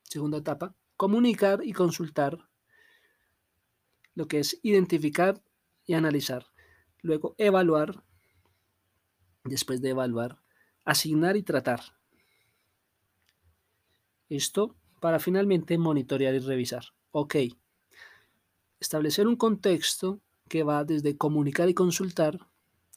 segunda 0.03 0.39
etapa, 0.39 0.75
comunicar 0.97 1.61
y 1.63 1.71
consultar 1.71 2.49
lo 4.15 4.27
que 4.27 4.39
es 4.39 4.59
identificar 4.63 5.41
y 5.85 5.93
analizar. 5.93 6.47
Luego, 7.01 7.35
evaluar. 7.37 8.03
Después 9.43 9.81
de 9.81 9.91
evaluar, 9.91 10.41
asignar 10.83 11.37
y 11.37 11.43
tratar. 11.43 11.96
Esto 14.29 14.75
para 14.99 15.19
finalmente 15.19 15.77
monitorear 15.77 16.33
y 16.35 16.39
revisar. 16.39 16.85
Ok. 17.11 17.35
Establecer 18.79 19.27
un 19.27 19.35
contexto 19.35 20.19
que 20.47 20.63
va 20.63 20.83
desde 20.83 21.17
comunicar 21.17 21.69
y 21.69 21.73
consultar, 21.73 22.39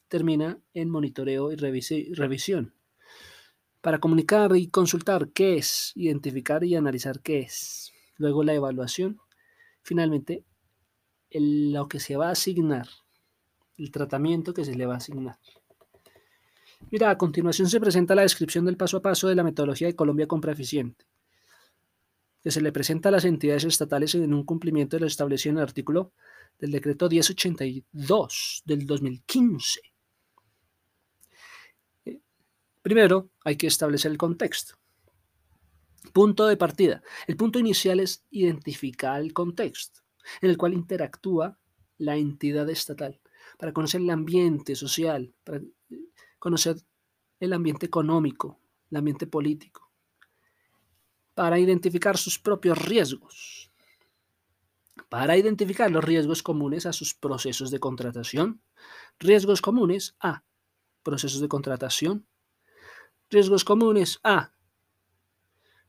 termina 0.08 0.58
en 0.75 0.90
monitoreo 0.90 1.52
y 1.52 1.56
revisión. 1.56 2.75
Para 3.80 3.99
comunicar 3.99 4.54
y 4.56 4.68
consultar 4.68 5.30
qué 5.30 5.56
es, 5.56 5.92
identificar 5.94 6.64
y 6.64 6.76
analizar 6.76 7.20
qué 7.20 7.40
es. 7.40 7.92
Luego 8.16 8.44
la 8.44 8.54
evaluación. 8.54 9.18
Finalmente, 9.82 10.44
lo 11.30 11.88
que 11.88 12.00
se 12.00 12.16
va 12.16 12.28
a 12.28 12.32
asignar, 12.32 12.88
el 13.78 13.90
tratamiento 13.90 14.52
que 14.52 14.64
se 14.64 14.75
le 14.75 14.87
va 14.87 14.94
a 14.94 14.99
asignar. 14.99 15.38
Mira, 16.90 17.10
a 17.10 17.18
continuación 17.18 17.68
se 17.68 17.80
presenta 17.80 18.14
la 18.14 18.22
descripción 18.22 18.64
del 18.64 18.76
paso 18.76 18.99
a 18.99 19.02
paso 19.02 19.28
de 19.28 19.34
la 19.34 19.44
metodología 19.44 19.87
de 19.87 19.96
Colombia 19.96 20.26
Compra 20.26 20.52
Eficiente, 20.52 21.06
que 22.42 22.50
se 22.50 22.61
le 22.61 22.73
presenta 22.73 23.09
a 23.09 23.12
las 23.12 23.25
entidades 23.25 23.64
estatales 23.64 24.14
en 24.14 24.32
un 24.32 24.44
cumplimiento 24.44 24.97
de 24.97 25.00
lo 25.00 25.06
establecido 25.06 25.52
en 25.52 25.59
el 25.59 25.64
artículo 25.64 26.12
del 26.59 26.73
decreto 26.73 27.09
1082 27.09 28.62
del 28.64 28.87
2015. 28.87 29.80
Eh, 32.06 32.20
primero, 32.82 33.30
hay 33.44 33.56
que 33.56 33.66
establecer 33.66 34.11
el 34.11 34.18
contexto. 34.18 34.75
Punto 36.12 36.47
de 36.47 36.56
partida. 36.56 37.02
El 37.26 37.37
punto 37.37 37.59
inicial 37.59 38.00
es 38.00 38.25
identificar 38.30 39.20
el 39.20 39.32
contexto 39.32 40.00
en 40.40 40.50
el 40.50 40.56
cual 40.56 40.75
interactúa 40.75 41.59
la 41.99 42.16
entidad 42.16 42.68
estatal 42.70 43.20
para 43.59 43.73
conocer 43.73 44.00
el 44.00 44.11
ambiente 44.11 44.75
social, 44.75 45.35
para 45.44 45.61
conocer 46.38 46.76
el 47.38 47.52
ambiente 47.52 47.87
económico, 47.87 48.59
el 48.90 48.99
ambiente 48.99 49.26
político, 49.26 49.89
para 51.40 51.59
identificar 51.59 52.18
sus 52.18 52.38
propios 52.38 52.76
riesgos, 52.76 53.73
para 55.09 55.38
identificar 55.38 55.90
los 55.90 56.04
riesgos 56.04 56.42
comunes 56.42 56.85
a 56.85 56.92
sus 56.92 57.14
procesos 57.14 57.70
de 57.70 57.80
contratación, 57.80 58.61
riesgos 59.18 59.62
comunes 59.62 60.14
a 60.20 60.44
procesos 61.02 61.40
de 61.40 61.49
contratación, 61.49 62.26
riesgos 63.30 63.64
comunes 63.64 64.20
a 64.23 64.52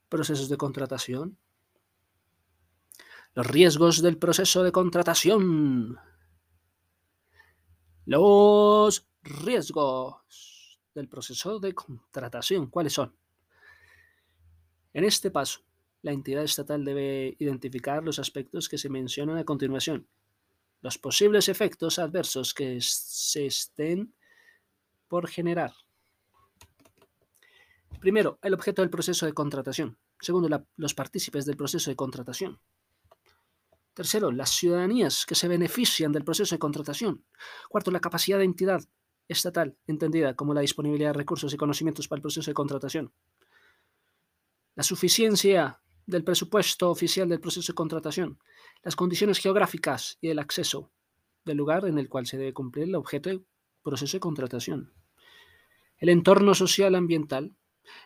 procesos 0.08 0.48
de 0.48 0.56
contratación, 0.56 1.38
los 3.34 3.46
riesgos 3.46 4.02
del 4.02 4.18
proceso 4.18 4.64
de 4.64 4.72
contratación, 4.72 6.00
los 8.06 9.06
riesgos 9.22 10.80
del 10.96 11.10
proceso 11.10 11.60
de 11.60 11.76
contratación, 11.76 12.68
¿cuáles 12.68 12.94
son? 12.94 13.21
En 14.94 15.04
este 15.04 15.32
paso, 15.32 15.62
la 16.02 16.12
entidad 16.12 16.44
estatal 16.44 16.84
debe 16.84 17.36
identificar 17.40 18.04
los 18.04 18.20
aspectos 18.20 18.68
que 18.68 18.78
se 18.78 18.90
mencionan 18.90 19.38
a 19.38 19.46
continuación, 19.46 20.08
los 20.82 20.98
posibles 20.98 21.48
efectos 21.48 22.00
adversos 22.00 22.54
que 22.54 22.80
se 22.82 23.46
estén 23.46 24.14
por 25.08 25.28
generar. 25.28 25.74
Primero, 28.00 28.40
el 28.42 28.54
objeto 28.54 28.82
del 28.82 28.90
proceso 28.90 29.26
de 29.26 29.34
contratación. 29.34 29.98
Segundo, 30.20 30.66
los 30.76 30.94
partícipes 30.94 31.46
del 31.46 31.58
proceso 31.58 31.92
de 31.92 31.96
contratación. 31.96 32.60
Tercero, 33.94 34.32
las 34.32 34.50
ciudadanías 34.52 35.26
que 35.26 35.36
se 35.36 35.48
benefician 35.48 36.12
del 36.12 36.24
proceso 36.24 36.56
de 36.56 36.60
contratación. 36.60 37.26
Cuarto, 37.70 37.92
la 37.92 38.00
capacidad 38.00 38.38
de 38.40 38.46
entidad 38.46 38.82
estatal, 39.28 39.78
entendida 39.86 40.34
como 40.36 40.54
la 40.54 40.62
disponibilidad 40.62 41.10
de 41.10 41.20
recursos 41.20 41.54
y 41.54 41.58
conocimientos 41.58 42.08
para 42.08 42.18
el 42.18 42.22
proceso 42.22 42.50
de 42.50 42.56
contratación. 42.56 43.14
La 44.76 44.84
suficiencia 44.84 45.82
del 46.06 46.24
presupuesto 46.24 46.90
oficial 46.90 47.28
del 47.30 47.42
proceso 47.42 47.72
de 47.72 47.76
contratación. 47.76 48.40
Las 48.84 48.96
condiciones 48.96 49.40
geográficas 49.40 50.18
y 50.22 50.30
el 50.30 50.40
acceso 50.40 50.92
del 51.46 51.58
lugar 51.58 51.86
en 51.86 51.98
el 51.98 52.10
cual 52.10 52.26
se 52.26 52.38
debe 52.38 52.54
cumplir 52.54 52.86
el 52.86 52.96
objeto 52.96 53.30
del 53.30 53.46
proceso 53.84 54.18
de 54.18 54.22
contratación. 54.22 54.94
El 55.98 56.10
entorno 56.10 56.54
social 56.56 56.96
ambiental, 56.96 57.56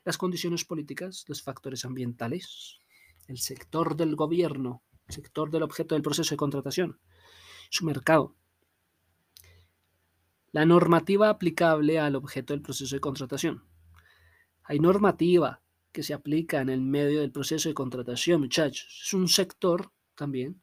las 0.04 0.18
condiciones 0.18 0.66
políticas, 0.66 1.26
los 1.28 1.42
factores 1.42 1.86
ambientales, 1.86 2.80
el 3.28 3.38
sector 3.38 3.96
del 3.96 4.16
gobierno, 4.16 4.84
sector 5.08 5.52
del 5.52 5.64
objeto 5.64 5.96
del 5.96 6.02
proceso 6.02 6.32
de 6.32 6.38
contratación, 6.38 7.00
su 7.70 7.86
mercado. 7.86 8.36
La 10.52 10.66
normativa 10.66 11.30
aplicable 11.30 12.00
al 12.00 12.16
objeto 12.16 12.54
del 12.54 12.62
proceso 12.62 12.96
de 12.96 13.02
contratación. 13.02 13.66
Hay 14.64 14.80
normativa 14.80 15.62
que 15.96 16.04
se 16.04 16.14
aplica 16.14 16.60
en 16.60 16.68
el 16.68 16.82
medio 16.82 17.22
del 17.22 17.32
proceso 17.32 17.70
de 17.70 17.74
contratación, 17.74 18.42
muchachos. 18.42 19.04
Es 19.06 19.14
un 19.14 19.30
sector 19.30 19.94
también 20.14 20.62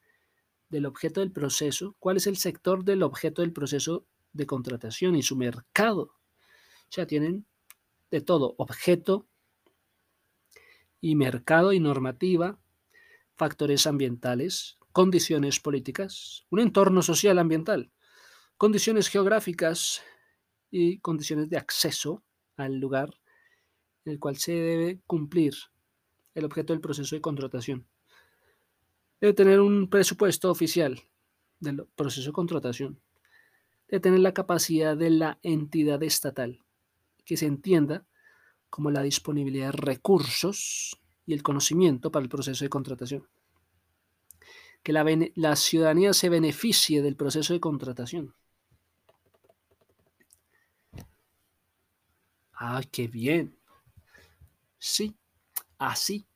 del 0.69 0.85
objeto 0.85 1.21
del 1.21 1.33
proceso. 1.33 1.97
¿Cuál 1.99 2.19
es 2.19 2.27
el 2.27 2.37
sector 2.37 2.85
del 2.85 3.03
objeto 3.03 3.41
del 3.41 3.55
proceso 3.55 4.07
de 4.35 4.45
contratación 4.45 5.17
y 5.17 5.23
su 5.23 5.35
mercado? 5.35 6.03
O 6.03 6.91
sea, 6.91 7.07
tienen 7.07 7.47
de 8.11 8.21
todo, 8.21 8.55
objeto 8.59 9.27
y 11.01 11.17
mercado 11.17 11.73
y 11.73 11.81
normativa 11.81 12.61
factores 13.35 13.87
ambientales, 13.87 14.77
condiciones 14.93 15.61
políticas, 15.61 16.45
un 16.51 16.61
entorno 16.61 17.01
social 17.01 17.39
ambiental, 17.39 17.91
condiciones 18.59 19.09
geográficas 19.09 20.03
y 20.71 20.99
condiciones 20.99 21.49
de 21.49 21.57
acceso 21.57 22.23
al 22.59 22.77
lugar 22.79 23.22
en 24.05 24.13
el 24.13 24.19
cual 24.19 24.37
se 24.37 24.53
debe 24.53 25.01
cumplir 25.07 25.55
el 26.35 26.45
objeto 26.45 26.73
del 26.73 26.81
proceso 26.81 27.15
de 27.15 27.21
contratación. 27.21 27.87
Debe 29.21 29.35
tener 29.35 29.61
un 29.61 29.89
presupuesto 29.89 30.51
oficial 30.51 31.01
del 31.61 31.87
proceso 31.95 32.31
de 32.31 32.33
contratación. 32.33 33.01
Debe 33.89 34.01
tener 34.01 34.21
la 34.21 34.35
capacidad 34.35 34.97
de 34.97 35.11
la 35.11 35.39
entidad 35.43 36.03
estatal, 36.03 36.65
que 37.25 37.37
se 37.37 37.47
entienda 37.47 38.07
como 38.71 38.91
la 38.91 39.03
disponibilidad 39.03 39.67
de 39.67 39.73
recursos 39.73 40.99
y 41.27 41.35
el 41.35 41.43
conocimiento 41.43 42.11
para 42.11 42.25
el 42.25 42.29
proceso 42.29 42.65
de 42.65 42.71
contratación. 42.71 43.29
Que 44.83 44.93
la, 44.93 45.05
la 45.37 45.55
ciudadanía 45.55 46.13
se 46.15 46.29
beneficie 46.29 47.03
del 47.03 47.15
proceso 47.15 47.53
de 47.53 47.61
contratación. 47.61 48.35
¡Ah, 52.55 52.83
qué 52.91 53.07
bien! 53.09 53.62
Sí, 54.85 55.17
así. 55.79 56.27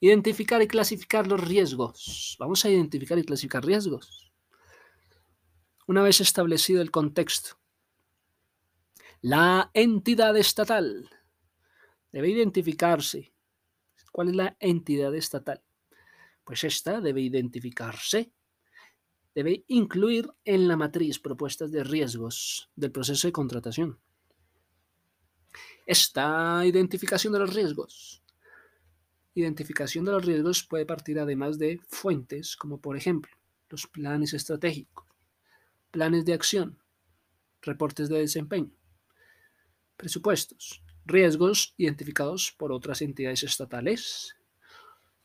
Identificar 0.00 0.62
y 0.62 0.66
clasificar 0.66 1.26
los 1.26 1.46
riesgos. 1.46 2.36
Vamos 2.38 2.64
a 2.64 2.70
identificar 2.70 3.18
y 3.18 3.22
clasificar 3.22 3.62
riesgos. 3.62 4.32
Una 5.86 6.02
vez 6.02 6.22
establecido 6.22 6.80
el 6.80 6.90
contexto, 6.90 7.58
la 9.20 9.70
entidad 9.74 10.34
estatal 10.38 11.10
debe 12.12 12.30
identificarse. 12.30 13.34
¿Cuál 14.10 14.30
es 14.30 14.36
la 14.36 14.56
entidad 14.58 15.14
estatal? 15.14 15.62
Pues 16.44 16.64
esta 16.64 17.02
debe 17.02 17.20
identificarse, 17.20 18.32
debe 19.34 19.66
incluir 19.68 20.30
en 20.46 20.66
la 20.66 20.78
matriz 20.78 21.18
propuestas 21.18 21.70
de 21.70 21.84
riesgos 21.84 22.70
del 22.74 22.90
proceso 22.90 23.28
de 23.28 23.32
contratación. 23.32 24.00
Esta 25.92 26.64
identificación 26.64 27.34
de 27.34 27.40
los 27.40 27.52
riesgos. 27.52 28.22
Identificación 29.34 30.06
de 30.06 30.12
los 30.12 30.24
riesgos 30.24 30.62
puede 30.64 30.86
partir 30.86 31.20
además 31.20 31.58
de 31.58 31.82
fuentes 31.86 32.56
como 32.56 32.80
por 32.80 32.96
ejemplo 32.96 33.36
los 33.68 33.86
planes 33.86 34.32
estratégicos, 34.32 35.04
planes 35.90 36.24
de 36.24 36.32
acción, 36.32 36.78
reportes 37.60 38.08
de 38.08 38.20
desempeño, 38.20 38.72
presupuestos, 39.98 40.82
riesgos 41.04 41.74
identificados 41.76 42.54
por 42.56 42.72
otras 42.72 43.02
entidades 43.02 43.42
estatales, 43.42 44.34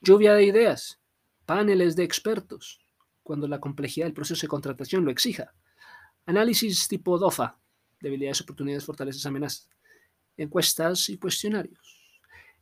lluvia 0.01 0.33
de 0.33 0.47
ideas, 0.47 0.99
paneles 1.45 1.95
de 1.95 2.03
expertos, 2.03 2.81
cuando 3.23 3.47
la 3.47 3.61
complejidad 3.61 4.07
del 4.07 4.13
proceso 4.13 4.41
de 4.41 4.49
contratación 4.49 5.05
lo 5.05 5.11
exija, 5.11 5.53
análisis 6.25 6.89
tipo 6.89 7.17
DOFA, 7.17 7.57
debilidades, 8.01 8.41
oportunidades, 8.41 8.83
fortalezas, 8.83 9.25
amenazas, 9.25 9.69
encuestas 10.37 11.09
y 11.09 11.17
cuestionarios. 11.17 11.79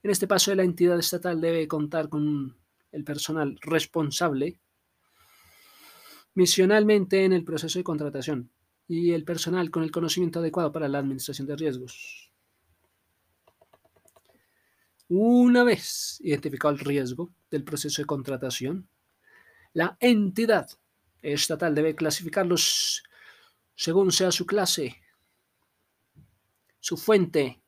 En 0.02 0.12
este 0.12 0.28
paso, 0.28 0.54
la 0.56 0.64
entidad 0.64 0.98
estatal 0.98 1.40
debe 1.42 1.68
contar 1.68 2.10
con 2.10 2.56
el 2.92 3.04
personal 3.04 3.58
responsable 3.62 4.60
misionalmente 6.36 7.24
en 7.24 7.34
el 7.34 7.44
proceso 7.44 7.80
de 7.80 7.84
contratación, 7.84 8.52
y 8.88 9.14
el 9.14 9.24
personal 9.24 9.72
con 9.72 9.84
el 9.84 9.92
conocimiento 9.92 10.40
adecuado 10.40 10.72
para 10.72 10.88
la 10.88 11.00
administración 11.00 11.48
de 11.48 11.56
riesgos. 11.56 12.32
Una 15.08 15.64
vez 15.64 16.20
identificado 16.22 16.74
el 16.74 16.80
riesgo 16.80 17.32
del 17.50 17.64
proceso 17.64 18.02
de 18.02 18.06
contratación, 18.06 18.88
la 19.74 19.98
entidad 20.00 20.70
estatal 21.22 21.74
debe 21.74 21.96
clasificarlos 21.96 23.04
según 23.76 24.12
sea 24.12 24.32
su 24.32 24.46
clase, 24.46 24.96
su 26.80 26.98
fuente, 26.98 27.62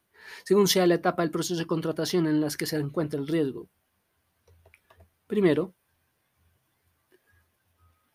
según 0.44 0.68
sea 0.68 0.88
la 0.88 0.96
etapa 0.96 1.22
del 1.22 1.32
proceso 1.32 1.60
de 1.60 1.68
contratación 1.68 2.28
en 2.28 2.42
la 2.42 2.50
que 2.50 2.66
se 2.66 2.78
encuentra 2.78 3.20
el 3.20 3.28
riesgo. 3.28 3.70
Primero, 5.28 5.74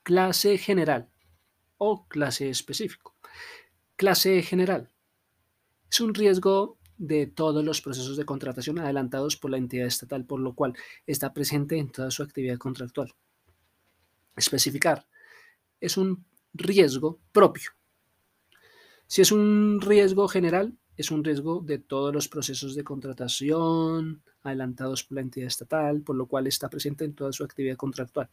clase 0.03 0.59
general 0.59 1.09
o 1.79 2.07
clase 2.09 2.48
específico. 2.48 3.14
Clase 3.96 4.42
general 4.42 4.90
es 5.90 6.01
un 6.01 6.14
riesgo 6.14 6.79
de 6.96 7.27
todos 7.27 7.64
los 7.64 7.81
procesos 7.81 8.16
de 8.16 8.25
contratación 8.25 8.79
adelantados 8.79 9.37
por 9.37 9.51
la 9.51 9.59
entidad 9.59 9.87
estatal, 9.87 10.25
por 10.25 10.40
lo 10.40 10.55
cual 10.55 10.75
está 11.07 11.35
presente 11.35 11.77
en 11.77 11.90
toda 11.90 12.11
su 12.11 12.22
actividad 12.22 12.59
contractual. 12.59 13.12
Especificar 14.37 15.07
es 15.81 15.96
un 15.96 16.25
riesgo 16.55 17.20
propio. 17.33 17.70
Si 19.07 19.20
es 19.20 19.33
un 19.33 19.81
riesgo 19.81 20.29
general, 20.29 20.79
es 21.03 21.11
un 21.11 21.25
riesgo 21.25 21.61
de 21.61 21.79
todos 21.79 22.15
los 22.15 22.29
procesos 22.29 22.75
de 22.75 22.85
contratación 22.85 24.23
adelantados 24.43 25.05
por 25.05 25.17
la 25.17 25.23
entidad 25.23 25.49
estatal, 25.49 26.01
por 26.03 26.17
lo 26.17 26.27
cual 26.27 26.47
está 26.47 26.71
presente 26.71 27.05
en 27.05 27.15
toda 27.15 27.33
su 27.33 27.45
actividad 27.45 27.77
contractual. 27.77 28.31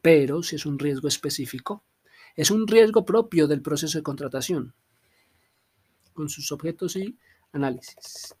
Pero 0.00 0.42
si 0.42 0.56
es 0.56 0.66
un 0.66 0.78
riesgo 0.78 1.08
específico, 1.08 1.84
es 2.36 2.50
un 2.50 2.66
riesgo 2.66 3.04
propio 3.04 3.46
del 3.46 3.62
proceso 3.62 3.98
de 3.98 4.02
contratación, 4.02 4.74
con 6.12 6.28
sus 6.28 6.52
objetos 6.52 6.96
y 6.96 7.16
análisis. 7.52 8.36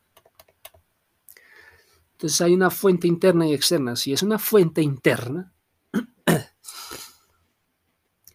Entonces 2.12 2.40
hay 2.42 2.52
una 2.52 2.70
fuente 2.70 3.08
interna 3.08 3.46
y 3.48 3.54
externa. 3.54 3.96
Si 3.96 4.12
es 4.12 4.22
una 4.22 4.38
fuente 4.38 4.82
interna, 4.82 5.52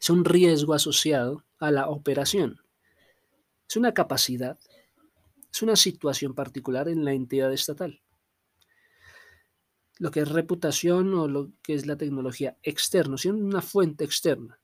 es 0.02 0.10
un 0.10 0.26
riesgo 0.26 0.74
asociado 0.74 1.46
a 1.60 1.72
la 1.72 1.90
operación. 1.90 2.60
Es 3.70 3.76
una 3.76 3.94
capacidad, 3.94 4.58
es 5.58 5.64
una 5.64 5.76
situación 5.76 6.36
particular 6.36 6.88
en 6.88 7.04
la 7.04 7.14
entidad 7.14 7.52
estatal. 7.52 8.04
Lo 9.98 10.12
que 10.12 10.20
es 10.20 10.30
reputación 10.30 11.12
o 11.16 11.28
lo 11.28 11.52
que 11.64 11.74
es 11.74 11.88
la 11.88 11.98
tecnología 11.98 12.60
externo, 12.62 13.18
si 13.18 13.30
es 13.30 13.34
una 13.34 13.64
fuente 13.64 14.04
externa. 14.04 14.60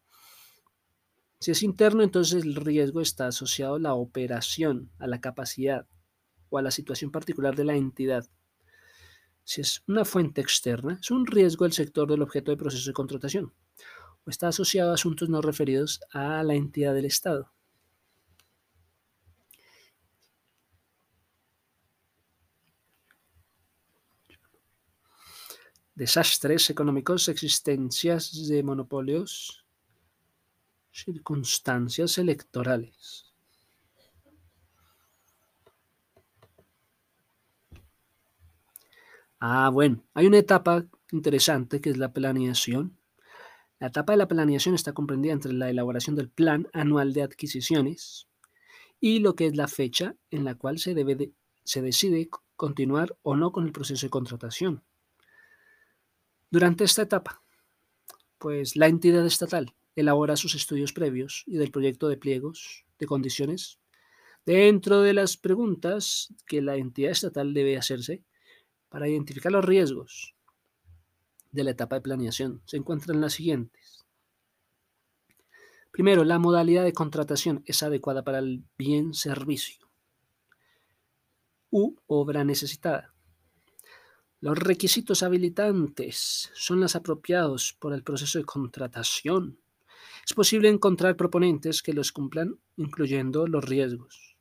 Si 1.40 1.50
es 1.50 1.64
interno, 1.64 2.04
entonces 2.04 2.44
el 2.44 2.56
riesgo 2.56 3.02
está 3.02 3.26
asociado 3.26 3.76
a 3.76 3.80
la 3.80 3.96
operación, 3.96 4.92
a 5.00 5.08
la 5.08 5.20
capacidad 5.20 5.88
o 6.50 6.60
a 6.60 6.62
la 6.62 6.70
situación 6.70 7.10
particular 7.10 7.56
de 7.56 7.66
la 7.66 7.76
entidad. 7.76 8.30
Si 9.44 9.62
es 9.62 9.82
una 9.88 10.06
fuente 10.06 10.42
externa, 10.42 11.00
es 11.02 11.10
un 11.10 11.26
riesgo 11.26 11.66
del 11.66 11.74
sector 11.74 12.08
del 12.08 12.22
objeto 12.22 12.52
de 12.52 12.58
proceso 12.58 12.88
de 12.88 12.94
contratación 12.94 13.52
o 14.26 14.30
está 14.30 14.50
asociado 14.50 14.92
a 14.92 14.94
asuntos 14.94 15.28
no 15.28 15.42
referidos 15.42 16.02
a 16.12 16.44
la 16.44 16.54
entidad 16.54 16.94
del 16.94 17.06
Estado. 17.06 17.53
Desastres 25.96 26.72
económicos, 26.72 27.30
existencias 27.30 28.48
de 28.48 28.64
monopolios, 28.64 29.64
circunstancias 30.92 32.18
electorales. 32.18 33.34
Ah, 39.40 39.70
bueno, 39.70 40.04
hay 40.16 40.26
una 40.26 40.38
etapa 40.40 40.86
interesante 41.12 41.80
que 41.80 41.92
es 41.92 41.98
la 41.98 42.12
planeación. 42.12 42.98
La 43.78 43.88
etapa 43.88 44.14
de 44.14 44.18
la 44.18 44.28
planeación 44.28 44.74
está 44.74 44.94
comprendida 44.94 45.34
entre 45.34 45.54
la 45.54 45.70
elaboración 45.70 46.16
del 46.16 46.30
plan 46.30 46.70
anual 46.74 47.14
de 47.14 47.22
adquisiciones 47.22 48.28
y 49.00 49.20
lo 49.20 49.36
que 49.36 49.46
es 49.48 49.56
la 49.56 49.68
fecha 49.68 50.16
en 50.32 50.46
la 50.46 50.56
cual 50.56 50.80
se, 50.80 50.96
debe 50.96 51.34
se 51.66 51.82
decide 51.82 52.30
continuar 52.56 53.16
o 53.22 53.36
no 53.36 53.52
con 53.52 53.66
el 53.66 53.74
proceso 53.74 54.06
de 54.06 54.12
contratación. 54.12 54.82
Durante 56.54 56.84
esta 56.84 57.02
etapa, 57.02 57.42
pues 58.38 58.76
la 58.76 58.86
entidad 58.86 59.26
estatal 59.26 59.74
elabora 59.96 60.36
sus 60.36 60.54
estudios 60.54 60.94
previos 60.94 61.44
y 61.48 61.58
del 61.58 61.72
proyecto 61.72 62.08
de 62.08 62.18
pliegos 62.18 62.86
de 63.00 63.08
condiciones 63.08 63.80
dentro 64.46 65.02
de 65.02 65.14
las 65.14 65.36
preguntas 65.36 66.32
que 66.46 66.62
la 66.62 66.76
entidad 66.76 67.10
estatal 67.10 67.56
debe 67.56 67.76
hacerse 67.76 68.24
para 68.90 69.10
identificar 69.10 69.52
los 69.52 69.66
riesgos 69.66 70.36
de 71.50 71.64
la 71.64 71.72
etapa 71.72 71.96
de 71.96 72.02
planeación 72.02 72.62
se 72.66 72.78
encuentran 72.78 73.20
las 73.20 73.34
siguientes. 73.34 74.06
Primero, 75.90 76.24
la 76.24 76.38
modalidad 76.38 76.84
de 76.84 76.94
contratación 76.94 77.64
es 77.66 77.82
adecuada 77.82 78.24
para 78.24 78.38
el 78.38 78.64
bien 78.78 79.16
servicio 79.16 79.90
u 81.72 81.96
obra 82.06 82.44
necesitada. 82.44 83.13
Los 84.44 84.58
requisitos 84.58 85.24
habilitantes 85.24 86.52
son 86.54 86.82
los 86.82 86.98
apropiados 86.98 87.78
por 87.80 87.94
el 87.94 88.04
proceso 88.04 88.40
de 88.40 88.44
contratación. 88.44 89.58
Es 90.26 90.34
posible 90.34 90.68
encontrar 90.68 91.16
proponentes 91.16 91.82
que 91.82 91.94
los 91.94 92.12
cumplan, 92.12 92.60
incluyendo 92.76 93.48
los 93.48 93.64
riesgos, 93.64 94.36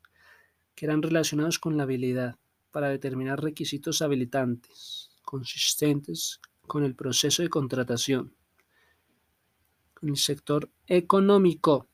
que 0.74 0.86
eran 0.86 1.02
relacionados 1.02 1.60
con 1.60 1.76
la 1.76 1.84
habilidad, 1.84 2.34
para 2.72 2.88
determinar 2.88 3.40
requisitos 3.40 4.02
habilitantes 4.02 5.10
consistentes 5.22 6.40
con 6.62 6.82
el 6.82 6.96
proceso 6.96 7.44
de 7.44 7.48
contratación, 7.48 8.34
con 9.94 10.08
el 10.08 10.16
sector 10.16 10.68
económico 10.88 11.86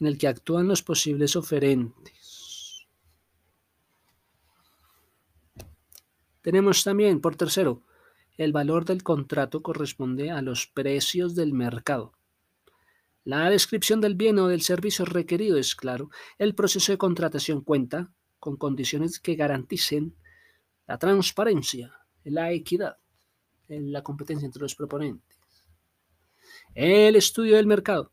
en 0.00 0.06
el 0.06 0.16
que 0.16 0.28
actúan 0.28 0.68
los 0.68 0.82
posibles 0.82 1.36
oferentes. 1.36 2.25
Tenemos 6.46 6.84
también, 6.84 7.20
por 7.20 7.34
tercero, 7.34 7.82
el 8.36 8.52
valor 8.52 8.84
del 8.84 9.02
contrato 9.02 9.64
corresponde 9.64 10.30
a 10.30 10.42
los 10.42 10.68
precios 10.68 11.34
del 11.34 11.52
mercado. 11.52 12.12
La 13.24 13.50
descripción 13.50 14.00
del 14.00 14.14
bien 14.14 14.38
o 14.38 14.46
del 14.46 14.62
servicio 14.62 15.04
requerido 15.06 15.58
es 15.58 15.74
claro. 15.74 16.08
El 16.38 16.54
proceso 16.54 16.92
de 16.92 16.98
contratación 16.98 17.62
cuenta 17.62 18.12
con 18.38 18.56
condiciones 18.56 19.18
que 19.18 19.34
garanticen 19.34 20.14
la 20.86 20.98
transparencia, 20.98 21.98
la 22.22 22.52
equidad, 22.52 22.98
la 23.66 24.04
competencia 24.04 24.46
entre 24.46 24.62
los 24.62 24.76
proponentes. 24.76 25.40
El 26.76 27.16
estudio 27.16 27.56
del 27.56 27.66
mercado 27.66 28.12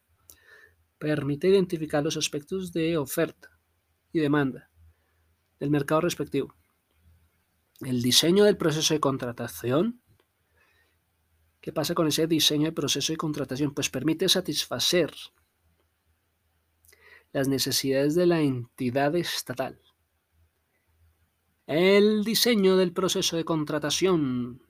permite 0.97 1.49
identificar 1.49 2.03
los 2.03 2.17
aspectos 2.17 2.73
de 2.73 2.97
oferta 2.97 3.51
y 4.11 4.21
demanda 4.21 4.71
del 5.59 5.69
mercado 5.69 6.01
respectivo. 6.01 6.55
El 7.85 8.01
diseño 8.01 8.43
del 8.43 8.57
proceso 8.57 8.93
de 8.93 8.99
contratación. 8.99 10.01
¿Qué 11.61 11.71
pasa 11.71 11.93
con 11.95 12.07
ese 12.07 12.27
diseño 12.27 12.65
de 12.65 12.71
proceso 12.71 13.13
de 13.13 13.17
contratación? 13.17 13.73
Pues 13.73 13.89
permite 13.89 14.27
satisfacer 14.29 15.13
las 17.31 17.47
necesidades 17.47 18.15
de 18.15 18.25
la 18.25 18.41
entidad 18.41 19.15
estatal 19.15 19.79
el 21.65 22.23
diseño 22.23 22.75
del 22.75 22.91
proceso 22.91 23.37
de 23.37 23.45
contratación 23.45 24.61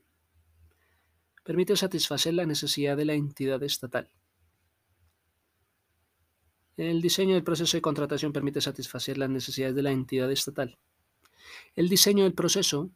permite 1.42 1.76
satisfacer 1.76 2.34
la 2.34 2.46
necesidad 2.46 2.96
de 2.96 3.04
la 3.04 3.14
entidad 3.14 3.62
estatal. 3.62 4.08
El 6.76 7.02
diseño 7.02 7.34
del 7.34 7.44
proceso 7.44 7.76
de 7.76 7.82
contratación 7.82 8.32
permite 8.32 8.60
satisfacer 8.60 9.18
las 9.18 9.28
necesidades 9.28 9.74
de 9.74 9.82
la 9.82 9.90
entidad 9.90 10.30
estatal. 10.30 10.78
El 11.74 11.88
diseño 11.88 12.24
del 12.24 12.34
proceso 12.34 12.90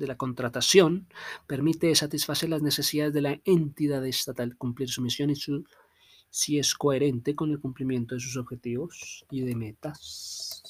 de 0.00 0.06
la 0.06 0.16
contratación 0.16 1.06
permite 1.46 1.94
satisfacer 1.94 2.48
las 2.48 2.62
necesidades 2.62 3.12
de 3.12 3.20
la 3.20 3.40
entidad 3.44 4.04
estatal, 4.06 4.56
cumplir 4.56 4.88
su 4.88 5.02
misión 5.02 5.30
y 5.30 5.36
su, 5.36 5.64
si 6.30 6.58
es 6.58 6.74
coherente 6.74 7.36
con 7.36 7.50
el 7.50 7.60
cumplimiento 7.60 8.14
de 8.14 8.20
sus 8.20 8.36
objetivos 8.36 9.26
y 9.30 9.42
de 9.42 9.54
metas. 9.54 10.62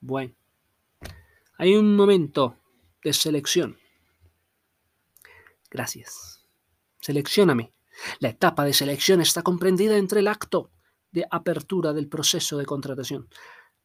Bueno, 0.00 0.34
hay 1.58 1.74
un 1.74 1.96
momento 1.96 2.56
de 3.02 3.12
selección. 3.12 3.76
Gracias. 5.68 6.46
Seleccióname. 7.00 7.72
La 8.20 8.28
etapa 8.28 8.64
de 8.64 8.72
selección 8.72 9.20
está 9.20 9.42
comprendida 9.42 9.96
entre 9.96 10.20
el 10.20 10.28
acto 10.28 10.70
de 11.10 11.26
apertura 11.28 11.92
del 11.92 12.08
proceso 12.08 12.56
de 12.56 12.66
contratación, 12.66 13.28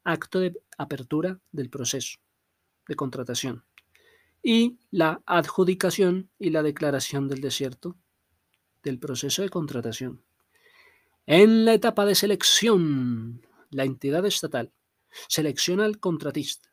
acto 0.04 0.38
de 0.38 0.52
apertura 0.78 1.40
del 1.50 1.70
proceso 1.70 2.20
de 2.92 2.96
contratación 2.96 3.64
y 4.42 4.78
la 4.90 5.22
adjudicación 5.24 6.30
y 6.38 6.50
la 6.50 6.62
declaración 6.62 7.28
del 7.28 7.40
desierto 7.40 7.96
del 8.82 8.98
proceso 8.98 9.42
de 9.42 9.48
contratación. 9.48 10.22
En 11.26 11.64
la 11.64 11.74
etapa 11.74 12.04
de 12.04 12.14
selección, 12.14 13.46
la 13.70 13.84
entidad 13.84 14.26
estatal 14.26 14.72
selecciona 15.28 15.84
al 15.84 16.00
contratista. 16.00 16.70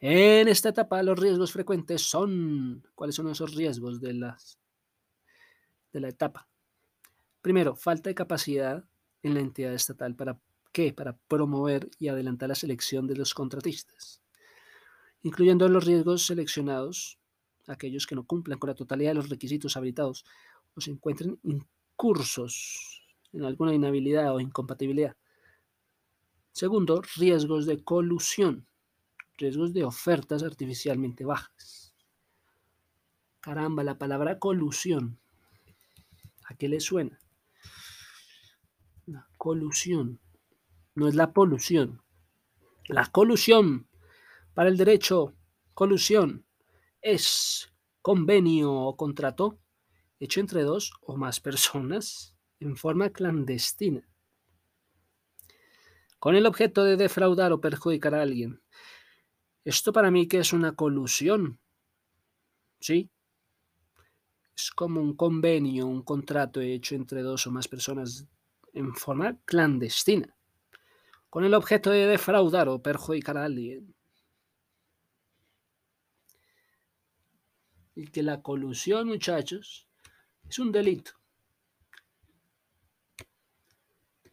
En 0.00 0.48
esta 0.48 0.68
etapa 0.70 1.02
los 1.02 1.18
riesgos 1.18 1.52
frecuentes 1.52 2.02
son, 2.02 2.86
¿cuáles 2.94 3.14
son 3.14 3.30
esos 3.30 3.54
riesgos 3.54 4.00
de, 4.00 4.14
las, 4.14 4.58
de 5.92 6.00
la 6.00 6.08
etapa? 6.08 6.48
Primero, 7.40 7.76
falta 7.76 8.10
de 8.10 8.14
capacidad 8.14 8.84
en 9.22 9.34
la 9.34 9.40
entidad 9.40 9.72
estatal 9.72 10.14
para 10.14 10.38
qué? 10.72 10.92
Para 10.92 11.16
promover 11.16 11.90
y 11.98 12.08
adelantar 12.08 12.48
la 12.48 12.54
selección 12.54 13.06
de 13.06 13.16
los 13.16 13.34
contratistas, 13.34 14.22
incluyendo 15.22 15.68
los 15.68 15.84
riesgos 15.84 16.26
seleccionados, 16.26 17.18
aquellos 17.66 18.06
que 18.06 18.14
no 18.14 18.24
cumplan 18.24 18.58
con 18.58 18.68
la 18.68 18.74
totalidad 18.74 19.10
de 19.10 19.16
los 19.16 19.28
requisitos 19.28 19.76
habilitados 19.76 20.24
o 20.74 20.80
se 20.80 20.90
encuentren 20.90 21.38
incursos 21.42 23.02
en 23.32 23.44
alguna 23.44 23.74
inhabilidad 23.74 24.34
o 24.34 24.40
incompatibilidad. 24.40 25.16
Segundo, 26.52 27.02
riesgos 27.16 27.66
de 27.66 27.84
colusión, 27.84 28.66
riesgos 29.36 29.72
de 29.72 29.84
ofertas 29.84 30.42
artificialmente 30.42 31.24
bajas. 31.24 31.94
Caramba, 33.40 33.84
la 33.84 33.98
palabra 33.98 34.38
colusión, 34.38 35.18
¿a 36.44 36.54
qué 36.54 36.68
le 36.68 36.80
suena? 36.80 37.20
La 39.06 39.28
colusión, 39.36 40.18
no 40.98 41.08
es 41.08 41.14
la 41.14 41.32
polución. 41.32 42.02
La 42.86 43.06
colusión 43.06 43.88
para 44.52 44.68
el 44.68 44.76
derecho, 44.76 45.34
colusión, 45.72 46.44
es 47.00 47.72
convenio 48.02 48.72
o 48.72 48.96
contrato 48.96 49.60
hecho 50.18 50.40
entre 50.40 50.62
dos 50.62 50.92
o 51.02 51.16
más 51.16 51.38
personas 51.38 52.34
en 52.58 52.76
forma 52.76 53.10
clandestina, 53.10 54.08
con 56.18 56.34
el 56.34 56.46
objeto 56.46 56.82
de 56.82 56.96
defraudar 56.96 57.52
o 57.52 57.60
perjudicar 57.60 58.16
a 58.16 58.22
alguien. 58.22 58.60
Esto 59.64 59.92
para 59.92 60.10
mí 60.10 60.26
que 60.26 60.40
es 60.40 60.52
una 60.52 60.74
colusión, 60.74 61.60
¿sí? 62.80 63.08
Es 64.56 64.72
como 64.72 65.00
un 65.00 65.14
convenio, 65.14 65.86
un 65.86 66.02
contrato 66.02 66.60
hecho 66.60 66.96
entre 66.96 67.22
dos 67.22 67.46
o 67.46 67.52
más 67.52 67.68
personas 67.68 68.26
en 68.72 68.92
forma 68.96 69.38
clandestina, 69.44 70.37
con 71.30 71.44
el 71.44 71.54
objeto 71.54 71.90
de 71.90 72.06
defraudar 72.06 72.68
o 72.68 72.82
perjudicar 72.82 73.36
a 73.36 73.44
alguien. 73.44 73.94
Y 77.94 78.06
que 78.08 78.22
la 78.22 78.42
colusión, 78.42 79.08
muchachos, 79.08 79.88
es 80.48 80.58
un 80.58 80.72
delito. 80.72 81.12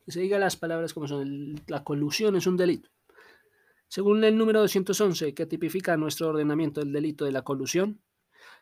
Que 0.05 0.12
se 0.12 0.19
diga 0.19 0.38
las 0.38 0.55
palabras 0.55 0.93
como 0.93 1.08
son. 1.08 1.55
La 1.67 1.84
colusión 1.84 2.36
es 2.36 2.45
un 2.45 2.58
delito. 2.58 2.89
Según 3.88 4.23
el 4.23 4.38
número 4.38 4.62
211, 4.62 5.34
que 5.34 5.45
tipifica 5.45 5.97
nuestro 5.97 6.29
ordenamiento 6.29 6.81
el 6.81 6.91
delito 6.91 7.25
de 7.25 7.31
la 7.31 7.43
colusión, 7.43 8.01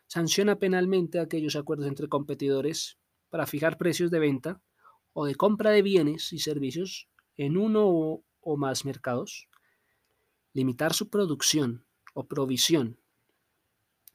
sanciona 0.06 0.58
penalmente 0.58 1.18
aquellos 1.18 1.56
acuerdos 1.56 1.86
entre 1.86 2.08
competidores 2.08 2.98
para 3.30 3.46
fijar 3.46 3.78
precios 3.78 4.10
de 4.10 4.18
venta 4.18 4.62
o 5.12 5.26
de 5.26 5.34
compra 5.34 5.70
de 5.70 5.82
bienes 5.82 6.32
y 6.32 6.38
servicios 6.38 7.08
en 7.36 7.56
uno 7.56 8.22
o, 8.40 8.56
más 8.56 8.84
mercados, 8.84 9.48
limitar 10.52 10.94
su 10.94 11.08
producción 11.08 11.84
o 12.14 12.26
provisión, 12.26 12.98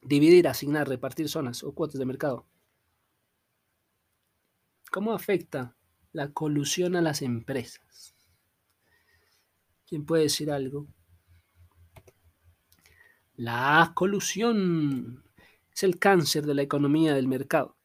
dividir, 0.01 0.47
asignar, 0.47 0.87
repartir 0.87 1.29
zonas 1.29 1.63
o 1.63 1.73
cuotas 1.73 1.99
de 1.99 2.05
mercado, 2.05 2.45
¿Cómo 4.91 5.13
afecta 5.13 5.75
la 6.13 6.31
colusión 6.31 6.95
a 6.95 7.01
las 7.01 7.21
empresas? 7.21 8.15
¿Quién 9.87 10.03
puede 10.03 10.23
decir 10.23 10.49
algo? 10.49 10.87
La 13.35 13.91
colusión 13.93 15.23
es 15.75 15.83
el 15.83 15.99
cáncer 15.99 16.47
de 16.47 16.55
la 16.55 16.63
economía 16.63 17.13
del 17.13 17.27
mercado. 17.27 17.77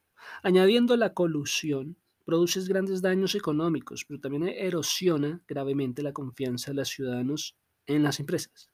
Añadiendo 0.42 0.96
la 0.96 1.12
colusión, 1.12 1.98
produces 2.24 2.68
grandes 2.68 3.02
daños 3.02 3.34
económicos, 3.34 4.04
pero 4.04 4.20
también 4.20 4.48
erosiona 4.48 5.42
gravemente 5.46 6.02
la 6.02 6.12
confianza 6.12 6.70
de 6.70 6.76
los 6.76 6.88
ciudadanos 6.88 7.56
en 7.86 8.02
las 8.02 8.20
empresas, 8.20 8.70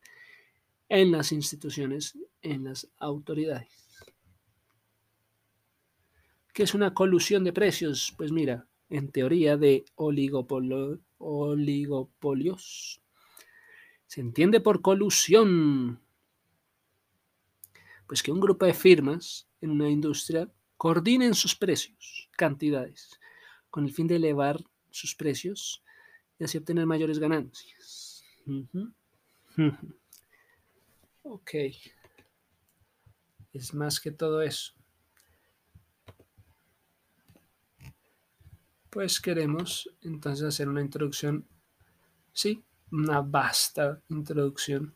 en 0.88 1.10
las 1.10 1.32
instituciones, 1.32 2.16
en 2.42 2.64
las 2.64 2.88
autoridades. 2.98 3.80
¿Qué 6.52 6.64
es 6.64 6.74
una 6.74 6.94
colusión 6.94 7.44
de 7.44 7.52
precios? 7.52 8.14
Pues 8.16 8.32
mira, 8.32 8.66
en 8.88 9.10
teoría 9.10 9.56
de 9.56 9.84
oligopolios, 9.94 11.00
se 14.06 14.20
entiende 14.20 14.60
por 14.60 14.82
colusión, 14.82 16.00
pues 18.06 18.22
que 18.22 18.32
un 18.32 18.40
grupo 18.40 18.66
de 18.66 18.74
firmas 18.74 19.48
en 19.60 19.70
una 19.70 19.88
industria 19.88 20.50
coordinen 20.76 21.34
sus 21.34 21.54
precios, 21.54 22.28
cantidades, 22.36 23.20
con 23.70 23.84
el 23.84 23.92
fin 23.92 24.06
de 24.06 24.16
elevar 24.16 24.62
sus 24.90 25.14
precios 25.14 25.82
y 26.38 26.44
así 26.44 26.58
obtener 26.58 26.86
mayores 26.86 27.18
ganancias. 27.18 28.24
Ok. 31.22 31.50
Es 33.52 33.74
más 33.74 34.00
que 34.00 34.10
todo 34.10 34.40
eso. 34.42 34.72
pues 38.90 39.20
queremos 39.20 39.88
entonces 40.02 40.44
hacer 40.44 40.68
una 40.68 40.82
introducción, 40.82 41.46
sí, 42.32 42.64
una 42.90 43.20
vasta 43.22 44.02
introducción 44.08 44.94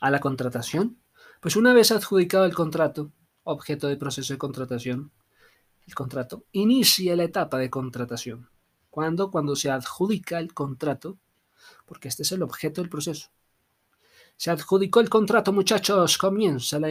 a 0.00 0.10
la 0.10 0.20
contratación. 0.20 0.96
Pues 1.40 1.56
una 1.56 1.74
vez 1.74 1.90
adjudicado 1.90 2.46
el 2.46 2.54
contrato, 2.54 3.12
objeto 3.42 3.88
del 3.88 3.98
proceso 3.98 4.32
de 4.32 4.38
contratación, 4.38 5.10
el 5.86 5.94
contrato 5.94 6.44
inicia 6.52 7.16
la 7.16 7.24
etapa 7.24 7.58
de 7.58 7.70
contratación. 7.70 8.48
¿Cuándo? 8.90 9.30
Cuando 9.30 9.56
se 9.56 9.70
adjudica 9.70 10.38
el 10.38 10.54
contrato, 10.54 11.18
porque 11.84 12.08
este 12.08 12.22
es 12.22 12.32
el 12.32 12.42
objeto 12.42 12.80
del 12.80 12.90
proceso. 12.90 13.30
Se 14.36 14.50
adjudicó 14.50 15.00
el 15.00 15.08
contrato, 15.08 15.52
muchachos, 15.52 16.18
comienza 16.18 16.78
la, 16.78 16.88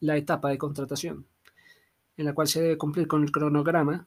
la 0.00 0.16
etapa 0.16 0.50
de 0.50 0.58
contratación, 0.58 1.26
en 2.16 2.24
la 2.24 2.34
cual 2.34 2.48
se 2.48 2.62
debe 2.62 2.78
cumplir 2.78 3.06
con 3.06 3.22
el 3.22 3.32
cronograma 3.32 4.06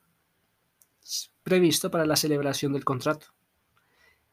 previsto 1.44 1.90
para 1.90 2.06
la 2.06 2.16
celebración 2.16 2.74
del 2.74 2.86
contrato. 2.86 3.28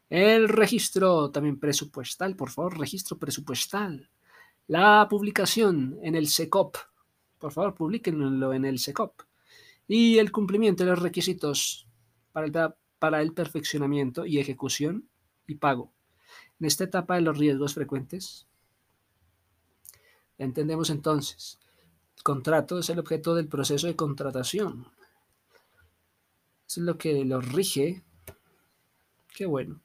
El 0.09 0.49
registro 0.49 1.31
también 1.31 1.59
presupuestal, 1.59 2.37
por 2.37 2.51
favor, 2.51 2.79
registro 2.79 3.19
presupuestal. 3.19 4.09
La 4.69 5.07
publicación 5.09 5.99
en 6.03 6.15
el 6.15 6.29
SECOP, 6.29 6.77
por 7.39 7.53
favor, 7.53 7.75
publiquenlo 7.75 8.53
en 8.53 8.65
el 8.65 8.79
SECOP. 8.79 9.23
Y 9.89 10.19
el 10.19 10.33
cumplimiento 10.33 10.85
de 10.85 10.91
los 10.91 11.03
requisitos 11.03 11.87
para 12.33 12.47
el, 12.47 12.75
para 12.99 13.23
el 13.23 13.33
perfeccionamiento 13.33 14.27
y 14.27 14.39
ejecución 14.39 15.09
y 15.47 15.57
pago. 15.57 15.93
En 16.59 16.67
esta 16.67 16.85
etapa 16.85 17.15
de 17.15 17.21
los 17.21 17.39
riesgos 17.39 17.75
frecuentes, 17.75 18.47
entendemos 20.39 20.91
entonces, 20.91 21.59
el 22.17 22.23
contrato 22.23 22.79
es 22.79 22.91
el 22.91 22.99
objeto 22.99 23.35
del 23.35 23.49
proceso 23.49 23.87
de 23.87 23.97
contratación 23.97 24.87
es 26.67 26.79
lo 26.79 26.99
que 26.99 27.25
lo 27.25 27.41
rige. 27.41 28.03
Qué 29.35 29.47
bueno. 29.47 29.81